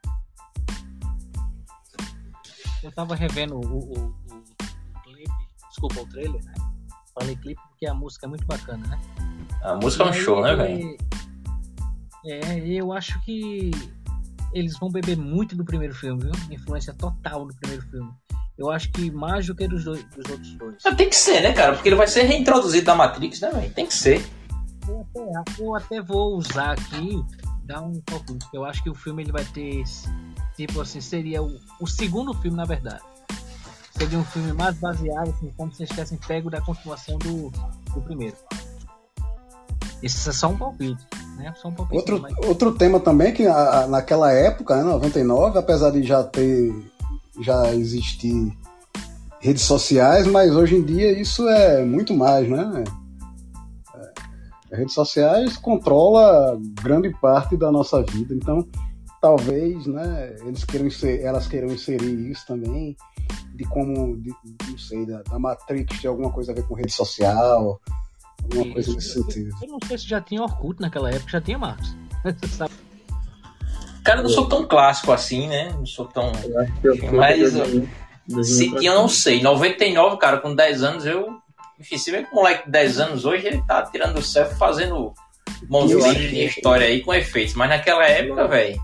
[2.81, 5.31] Eu tava revendo o, o, o, o clipe,
[5.69, 6.53] desculpa, o trailer, né?
[7.13, 8.99] Falei clipe porque a música é muito bacana, né?
[9.61, 10.97] A música é um show, né, velho?
[12.25, 13.71] É, eu acho que
[14.57, 16.31] eles vão beber muito do primeiro filme, viu?
[16.51, 18.11] Influência total do primeiro filme.
[18.57, 20.83] Eu acho que mais do que dos, dois, dos outros dois.
[20.97, 21.73] tem que ser, né, cara?
[21.73, 23.73] Porque ele vai ser reintroduzido na Matrix, né, velho?
[23.73, 24.25] Tem que ser.
[24.87, 27.23] Eu até, eu até vou usar aqui,
[27.65, 29.83] dar um pouco, eu acho que o filme ele vai ter,
[30.55, 33.03] tipo assim, seria o, o segundo filme, na verdade.
[33.91, 37.51] Seria um filme mais baseado, assim, como se estivessem pego da continuação do,
[37.93, 38.37] do primeiro.
[40.01, 41.05] Esse é só um palpite.
[41.37, 41.53] Né?
[41.55, 46.23] Só um outro, outro tema também que a, naquela época, né, 99, apesar de já
[46.23, 46.73] ter
[47.39, 48.51] já existir
[49.39, 52.83] redes sociais, mas hoje em dia isso é muito mais, né?
[54.71, 58.67] É, redes sociais controla grande parte da nossa vida, então
[59.21, 62.95] talvez, né, eles queiram ser, elas queiram inserir isso também
[63.55, 64.31] de como, de,
[64.69, 67.79] não sei, da, da, Matrix ter alguma coisa a ver com rede social,
[68.43, 68.73] alguma isso.
[68.73, 69.55] coisa nesse sentido.
[69.61, 71.95] Eu não sei se já tinha Orkut naquela época, já tinha Marcos.
[74.07, 75.69] Cara, eu não sou tão clássico assim, né?
[75.73, 76.31] Não sou tão.
[77.11, 77.51] Mas.
[78.47, 79.41] Se tinha, eu não sei.
[79.41, 81.27] 99, cara, com 10 anos, eu.
[81.77, 84.57] Enfim, se vê que um moleque de 10 anos hoje, ele tá tirando o selfie
[84.57, 85.13] fazendo
[85.69, 87.53] monstros de história aí com efeitos.
[87.55, 88.79] Mas naquela época, velho.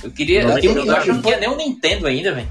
[0.00, 0.42] Eu queria.
[0.42, 2.48] Eu, tinha, eu acho que não tinha nem o Nintendo ainda, velho.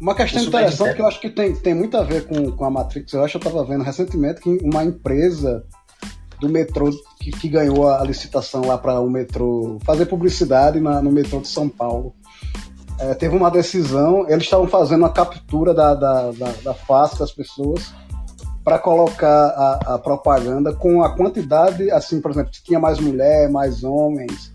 [0.00, 2.70] Uma questão interessante que eu acho que tem, tem muito a ver com, com a
[2.70, 5.64] Matrix, eu acho que eu tava vendo recentemente que uma empresa
[6.40, 11.10] do metrô que, que ganhou a licitação lá para o metrô fazer publicidade na, no
[11.10, 12.14] metrô de São Paulo.
[12.98, 17.30] É, teve uma decisão, eles estavam fazendo a captura da, da, da, da face das
[17.30, 17.92] pessoas
[18.64, 23.48] para colocar a, a, propaganda com a quantidade, assim, por exemplo, se tinha mais mulher,
[23.48, 24.52] mais homens,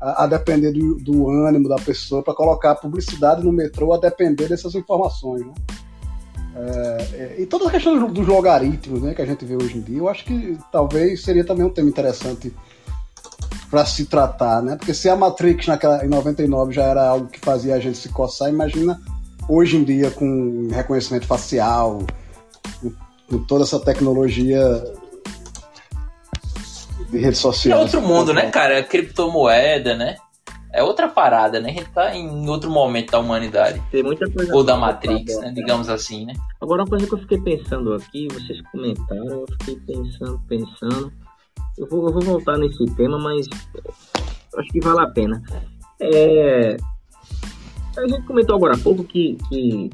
[0.00, 3.98] a, a depender do, do, ânimo da pessoa, para colocar a publicidade no metrô a
[3.98, 5.46] depender dessas informações.
[5.46, 5.54] Né?
[6.56, 9.82] É, é, e toda a questão dos logaritmos né, que a gente vê hoje em
[9.82, 12.50] dia, eu acho que talvez seria também um tema interessante
[13.70, 14.76] para se tratar, né?
[14.76, 18.08] Porque se a Matrix naquela, em 99 já era algo que fazia a gente se
[18.08, 18.98] coçar, imagina
[19.48, 22.06] hoje em dia com reconhecimento facial,
[22.80, 22.92] com,
[23.28, 24.82] com toda essa tecnologia
[27.10, 27.78] de redes sociais.
[27.78, 28.78] É outro mundo, né, cara?
[28.78, 30.16] É criptomoeda, né?
[30.76, 31.70] É outra parada, né?
[31.70, 33.82] A gente tá em outro momento da humanidade.
[33.90, 34.54] Tem muita coisa.
[34.54, 35.50] Ou da Matrix, né?
[35.50, 36.34] Digamos assim, né?
[36.60, 41.10] Agora, uma coisa que eu fiquei pensando aqui, vocês comentaram, eu fiquei pensando, pensando.
[41.78, 43.48] Eu vou, eu vou voltar nesse tema, mas
[44.54, 45.42] acho que vale a pena.
[45.98, 46.76] É,
[47.96, 49.88] a gente comentou agora há pouco que, que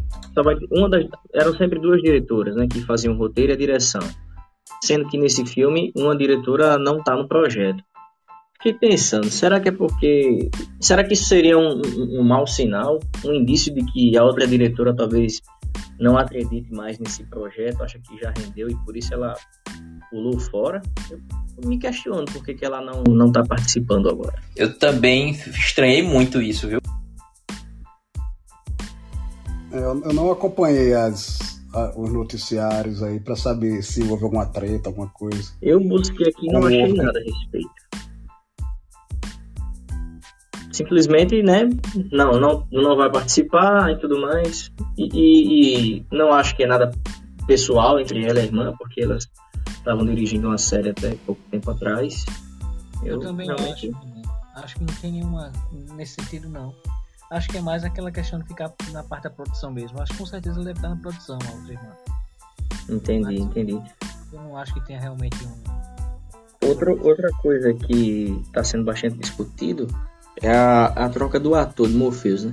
[0.73, 4.03] uma das, eram sempre duas diretoras né, que faziam o roteiro e a direção.
[4.83, 7.85] Sendo que nesse filme, uma diretora não está no projeto.
[8.63, 10.49] Fiquei pensando, será que é porque.
[10.81, 13.01] Será que isso seria um, um, um mau sinal?
[13.25, 15.43] Um indício de que a outra diretora talvez
[15.99, 19.35] não acredite mais nesse projeto, acha que já rendeu e por isso ela
[20.09, 20.81] pulou fora?
[21.11, 21.21] Eu,
[21.61, 24.41] eu me questiono por que, que ela não, não tá participando agora.
[24.55, 26.79] Eu também estranhei muito isso, viu?
[29.73, 34.89] Eu, eu não acompanhei as, a, os noticiários aí para saber se houve alguma treta,
[34.89, 35.53] alguma coisa.
[35.61, 37.82] Eu busquei aqui e não achei nada a respeito.
[40.73, 41.69] Simplesmente, né?
[42.11, 44.71] Não, não, não vai participar e tudo mais.
[44.97, 46.91] E, e, e não acho que é nada
[47.47, 49.29] pessoal entre ela e a irmã, porque elas
[49.69, 52.25] estavam dirigindo uma série até pouco tempo atrás.
[53.03, 53.91] Eu, eu também realmente...
[53.91, 54.13] acho.
[54.55, 55.51] Acho que não tem nenhuma
[55.95, 56.75] nesse sentido, não.
[57.31, 60.01] Acho que é mais aquela questão de ficar na parte da produção mesmo.
[60.01, 61.91] Acho que com certeza ele deve estar na produção, Aldirman.
[62.89, 63.83] Entendi, Mas, entendi.
[64.33, 66.69] Eu não acho que tenha realmente um.
[66.69, 69.87] Outra, outra coisa que está sendo bastante discutido
[70.41, 72.53] é a, a troca do ator de Morpheus, né?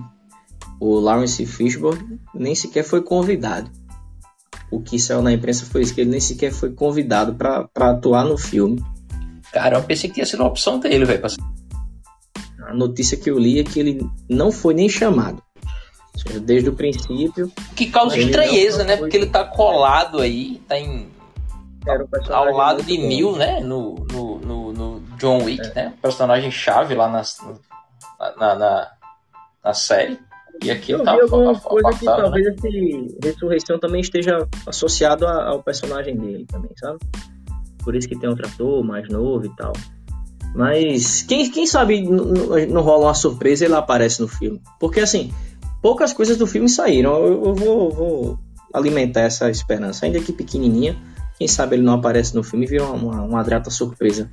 [0.79, 3.69] O Lawrence Fishburne nem sequer foi convidado.
[4.71, 8.23] O que saiu na imprensa foi isso, que ele nem sequer foi convidado para atuar
[8.23, 8.83] no filme.
[9.51, 11.21] Cara, eu pensei que tinha sido uma opção dele, velho.
[12.67, 15.41] A notícia que eu li é que ele não foi nem chamado.
[16.15, 17.51] Seja, desde o princípio.
[17.75, 18.95] Que causa estranheza, né?
[18.95, 21.07] Porque ele tá colado aí, tá em.
[22.29, 23.59] ao lado de Neil, né?
[23.59, 23.95] No
[25.19, 25.73] John Wick, é.
[25.73, 25.93] né?
[26.01, 27.21] Personagem chave lá na,
[28.37, 28.91] na, na,
[29.63, 30.19] na série.
[30.63, 32.55] E aqui eu tá vi alguma coisa que talvez né?
[32.55, 36.99] esse ressurreição também esteja associado ao personagem dele também, sabe?
[37.83, 39.71] Por isso que tem outro ator mais novo e tal.
[40.53, 44.61] Mas quem, quem sabe não rola uma surpresa e ele aparece no filme.
[44.79, 45.31] Porque assim,
[45.81, 47.15] poucas coisas do filme saíram.
[47.25, 48.39] Eu, eu vou, vou,
[48.73, 50.97] alimentar essa esperança, ainda que pequenininha.
[51.39, 54.29] Quem sabe ele não aparece no filme e vira uma, uma, uma surpresa.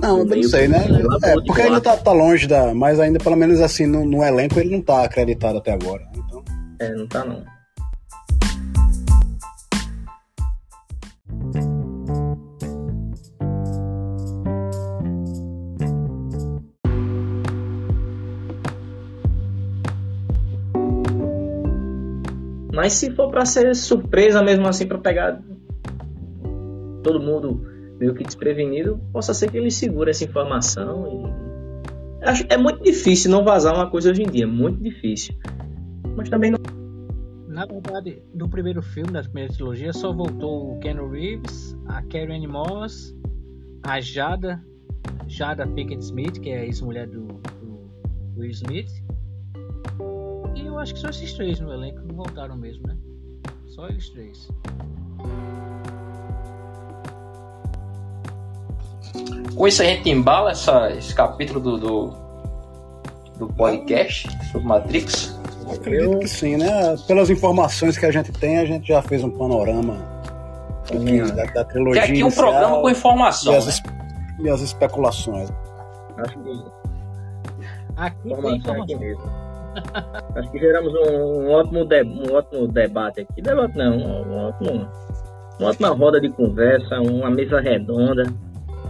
[0.00, 0.78] Não, não sei, né?
[1.22, 2.74] É, porque ainda tá, tá, longe da.
[2.74, 6.02] Mas ainda, pelo menos assim, no, no elenco ele não tá acreditado até agora.
[6.16, 6.42] Então...
[6.80, 7.44] É, não tá não.
[22.74, 25.40] Mas se for para ser surpresa mesmo assim, para pegar
[27.08, 27.66] todo mundo
[27.98, 31.06] meio que desprevenido, possa ser que ele segure essa informação.
[32.20, 32.52] E...
[32.52, 35.34] É muito difícil não vazar uma coisa hoje em dia, muito difícil.
[36.16, 36.58] Mas também não.
[37.48, 42.46] Na verdade, do primeiro filme, da primeira trilogia, só voltou o Ken Reeves, a Karen
[42.46, 43.16] Moss,
[43.82, 44.62] a Jada,
[45.26, 47.90] Jada Pinkett Smith, que é a ex-mulher do, do
[48.36, 48.90] Will Smith,
[50.54, 52.96] e eu acho que só esses três no elenco voltaram mesmo, né?
[53.66, 54.48] Só eles três.
[59.54, 62.14] Com isso a gente embala essa, esse capítulo do, do,
[63.38, 65.36] do podcast sobre Matrix?
[65.66, 66.18] Eu acredito eu...
[66.18, 66.96] que sim, né?
[67.06, 69.96] Pelas informações que a gente tem, a gente já fez um panorama
[71.34, 72.02] da, da trilogia.
[72.02, 73.52] Que aqui é um programa com informação.
[73.52, 73.90] E as, né?
[74.40, 75.50] e as especulações.
[76.16, 76.64] Acho que.
[77.96, 78.82] Aqui tem informação.
[78.82, 79.48] Aqui mesmo.
[80.34, 83.42] Acho que geramos um, um ótimo, de, um ótimo debate aqui.
[83.42, 84.88] Debate não, um, um ótimo,
[85.58, 88.24] uma ótima roda de conversa, uma mesa redonda,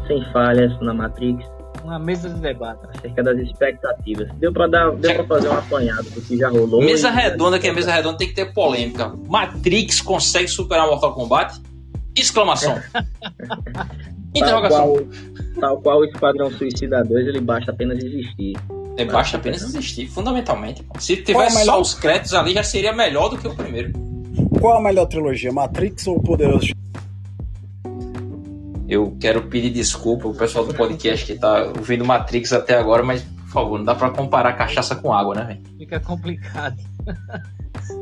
[0.09, 1.45] sem falhas na Matrix.
[1.85, 2.81] Uma mesa de debate.
[2.97, 4.29] Acerca das expectativas.
[4.39, 6.83] Deu pra, dar, deu pra fazer um apanhado do que já rolou.
[6.83, 9.15] Mesa redonda, que é mesa redonda, tem que ter polêmica.
[9.29, 11.61] Matrix consegue superar Mortal Kombat?
[12.17, 12.81] Exclamação.
[14.35, 14.79] Interrogação.
[14.79, 15.07] Tal qual,
[15.61, 18.55] tal qual o Esquadrão Suicida 2, ele basta apenas existir.
[18.97, 20.85] É, basta apenas existir, fundamentalmente.
[20.99, 23.93] Se tivesse só os créditos ali, já seria melhor do que o primeiro.
[24.61, 26.78] Qual a melhor trilogia, Matrix ou Poderoso?
[28.89, 33.23] Eu quero pedir desculpa ao pessoal do podcast que tá ouvindo Matrix até agora, mas,
[33.23, 35.61] por favor, não dá pra comparar cachaça com água, né, velho?
[35.79, 36.77] Fica complicado.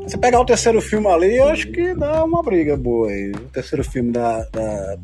[0.07, 3.31] Se pegar o terceiro filme ali, eu acho que dá uma briga boa aí.
[3.31, 4.39] O terceiro filme da.
[4.45, 4.97] da...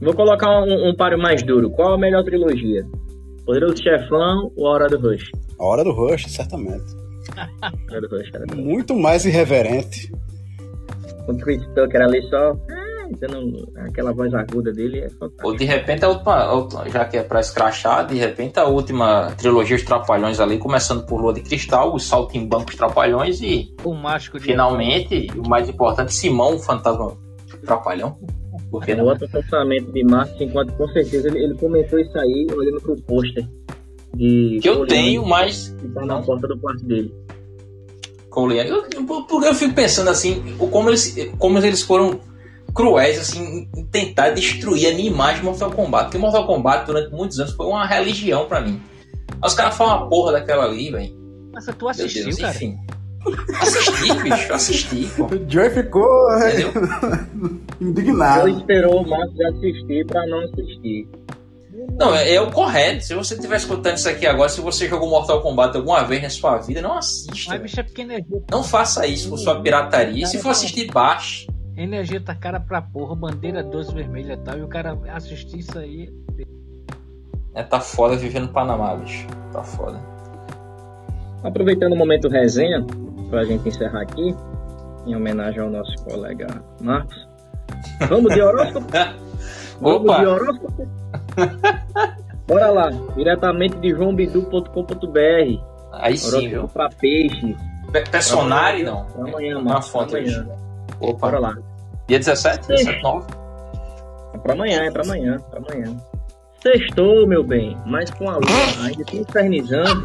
[0.00, 1.70] Vou colocar um, um páreo mais duro.
[1.70, 2.84] Qual a melhor trilogia?
[3.46, 5.30] Poderoso Chefão ou A Hora do Rush?
[5.58, 6.84] A Hora do Rush, certamente.
[7.88, 8.44] Hora do Rush, cara.
[8.56, 10.10] Muito mais irreverente.
[11.26, 12.52] Com o Chris Tucker ali só...
[12.70, 13.52] Ah, Então,
[13.86, 15.48] aquela voz aguda dele é fantástico.
[15.48, 19.76] Ou de repente a última, já que é pra escrachar, de repente a última trilogia
[19.76, 24.44] Os Trapalhões ali, começando por Lua de Cristal, os Saltimbancos Trapalhões e O mágico de
[24.44, 27.16] finalmente, o mais importante, Simão, o fantasma
[27.64, 28.18] Trapalhão.
[28.70, 29.04] Porque não?
[29.04, 33.46] outro pensamento de marketing, enquanto com certeza ele, ele começou isso aí olhando pro pôster
[34.14, 37.14] de Que eu tenho, mas que tá na porta do quarto dele.
[38.32, 38.68] Corleone.
[38.68, 42.18] Eu, eu- porque eu fico pensando assim, o- como eles, como eles foram
[42.74, 46.04] cruéis assim, em tentar destruir a minha imagem de Mortal Kombat.
[46.06, 48.80] Porque Mortal Kombat durante muitos anos foi uma religião pra mim.
[49.44, 51.12] Os caras falam uma porra daquela ali, velho.
[51.52, 52.54] Mas tu assistiu, Deus, cara?
[52.54, 52.76] enfim.
[53.60, 55.26] Assisti, bicho, assisti, pô.
[55.26, 56.72] O Joey ficou é, Entendeu?
[57.80, 58.48] indignado.
[58.48, 61.08] Ele esperou o Marcos assistir pra não assistir.
[61.98, 63.04] Não, é, é o correto.
[63.04, 66.30] Se você estiver escutando isso aqui agora, se você jogou Mortal Kombat alguma vez na
[66.30, 67.50] sua vida, não assista.
[67.50, 70.26] Mas, bicho, é porque energia, Não faça isso com sua pirataria.
[70.26, 71.46] Se for assistir, baixe.
[71.76, 75.78] energia tá cara pra porra, bandeira 12 vermelha e tal, e o cara assistir isso
[75.78, 76.08] aí.
[77.54, 79.26] É, tá foda viver no Panamá, bicho.
[79.52, 80.00] Tá foda.
[81.44, 82.84] Aproveitando o momento resenha,
[83.28, 84.34] pra gente encerrar aqui,
[85.06, 86.46] em homenagem ao nosso colega
[86.80, 87.28] Marcos.
[88.08, 88.86] Vamos de horóscopo?
[89.80, 90.22] Vamos de Opa!
[90.28, 90.88] horóscopo?
[92.46, 95.60] Bora lá, diretamente de joãobidu.com.br.
[95.92, 96.68] Aí sim, viu?
[96.68, 97.56] pra peixes.
[97.92, 99.04] Pe- Personari, não.
[99.06, 99.88] Pra amanhã, Uma Marcos.
[99.90, 100.46] fonte, pra amanhã.
[101.00, 101.18] Opa.
[101.26, 101.54] Bora lá.
[102.08, 102.68] Dia 17?
[102.68, 103.26] 17, 9.
[104.34, 105.96] É pra amanhã, é pra amanhã, pra amanhã.
[106.62, 110.04] Sextou, meu bem, mas com a lua ainda se infernizando,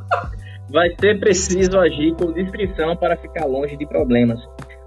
[0.70, 4.40] vai ser preciso agir com discrição para ficar longe de problemas.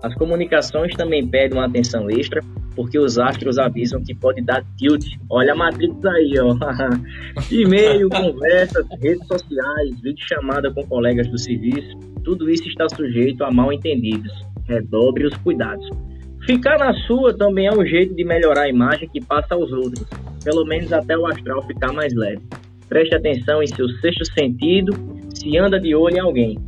[0.05, 2.39] As comunicações também pedem uma atenção extra,
[2.75, 5.03] porque os astros avisam que pode dar tilt.
[5.27, 6.55] Olha a Matrix aí, ó.
[7.49, 13.49] E-mail, conversas, redes sociais, vídeo chamada com colegas do serviço, tudo isso está sujeito a
[13.49, 14.31] mal entendidos.
[14.67, 15.89] Redobre os cuidados.
[16.45, 20.07] Ficar na sua também é um jeito de melhorar a imagem que passa aos outros,
[20.43, 22.43] pelo menos até o astral ficar mais leve.
[22.87, 24.93] Preste atenção em seu sexto sentido
[25.33, 26.59] se anda de olho em alguém.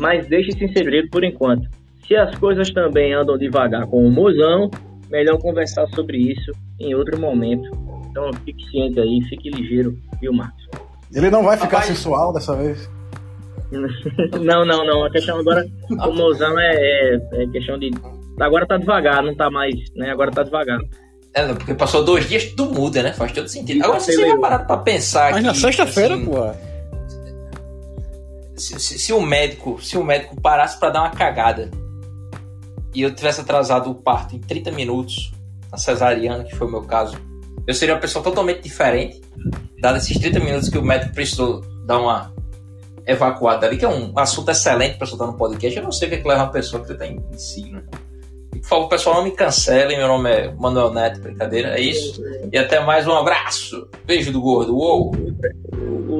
[0.00, 1.76] Mas deixe-se em segredo por enquanto.
[2.06, 4.70] Se as coisas também andam devagar com o mozão,
[5.10, 7.68] melhor conversar sobre isso em outro momento.
[8.10, 10.66] Então fique ciente aí, fique ligeiro, viu, Marcos?
[11.12, 11.86] Ele não vai ficar Rapaz.
[11.86, 12.88] sensual dessa vez.
[14.40, 15.04] não, não, não.
[15.04, 17.90] A questão agora, o mozão é, é, é questão de.
[18.40, 20.10] Agora tá devagar, não tá mais, né?
[20.10, 20.78] Agora tá devagar.
[21.34, 23.12] É, porque passou dois dias, tudo muda, né?
[23.12, 23.84] Faz todo sentido.
[23.84, 26.36] Agora, se você vai parar pra pensar Mas na que, sexta-feira, assim, pô.
[28.56, 31.70] se, se- se o médico, se o médico parasse pra dar uma cagada
[32.96, 35.30] e eu tivesse atrasado o parto em 30 minutos,
[35.70, 37.14] na cesariana, que foi o meu caso,
[37.66, 39.20] eu seria uma pessoa totalmente diferente,
[39.78, 42.34] dado esses 30 minutos que o médico precisou dar uma
[43.06, 45.76] evacuada ali, que é um assunto excelente pra soltar no podcast.
[45.76, 47.82] Eu não sei o que, é leva uma pessoa que tá em, em
[48.66, 49.96] por favor, pessoal, não me cancelem.
[49.96, 51.78] Meu nome é Manuel Neto, brincadeira.
[51.78, 52.20] É isso.
[52.50, 53.88] E até mais um abraço.
[54.04, 54.74] Beijo do gordo.
[54.74, 55.14] Uou!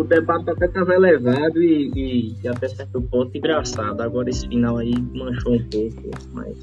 [0.00, 4.00] O, debate até estava elevado e, e- até certo ponto engraçado.
[4.02, 6.56] Agora esse final aí manchou um pouco, mas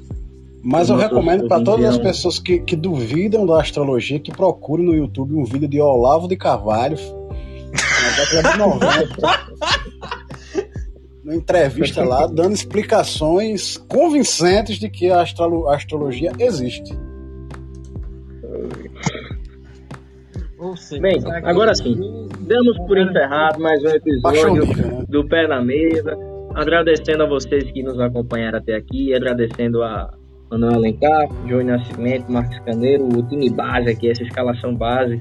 [0.62, 4.84] Mas eu recomendo para todas as é pessoas que, que duvidam da astrologia que procurem
[4.86, 6.96] no YouTube um vídeo de Olavo de Carvalho
[7.72, 9.54] na década de 90.
[11.24, 16.92] Uma entrevista lá, dando explicações convincentes de que a, astrolo- a astrologia existe.
[20.76, 22.28] Seja, Bem, aqui- agora sim.
[22.40, 25.04] damos por encerrado mais um episódio né?
[25.08, 26.16] do Pé na Mesa.
[26.54, 30.10] Agradecendo a vocês que nos acompanharam até aqui, agradecendo a
[30.50, 35.18] Manuel Alencar, Joey Nascimento, Marcos Caneiro, o time base aqui, essa escalação base.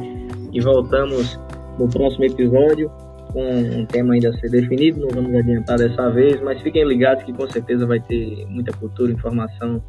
[0.51, 1.39] E voltamos
[1.79, 2.91] no próximo episódio
[3.31, 7.23] com um tema ainda a ser definido, não vamos adiantar dessa vez, mas fiquem ligados
[7.23, 9.81] que com certeza vai ter muita cultura, informação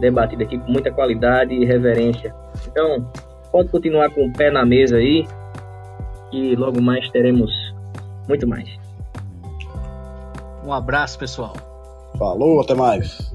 [0.00, 2.34] debatida aqui com muita qualidade e reverência.
[2.66, 3.08] Então,
[3.50, 5.26] pode continuar com o pé na mesa aí,
[6.30, 7.50] que logo mais teremos
[8.28, 8.68] muito mais.
[10.64, 11.54] Um abraço, pessoal.
[12.18, 13.32] Falou, até mais.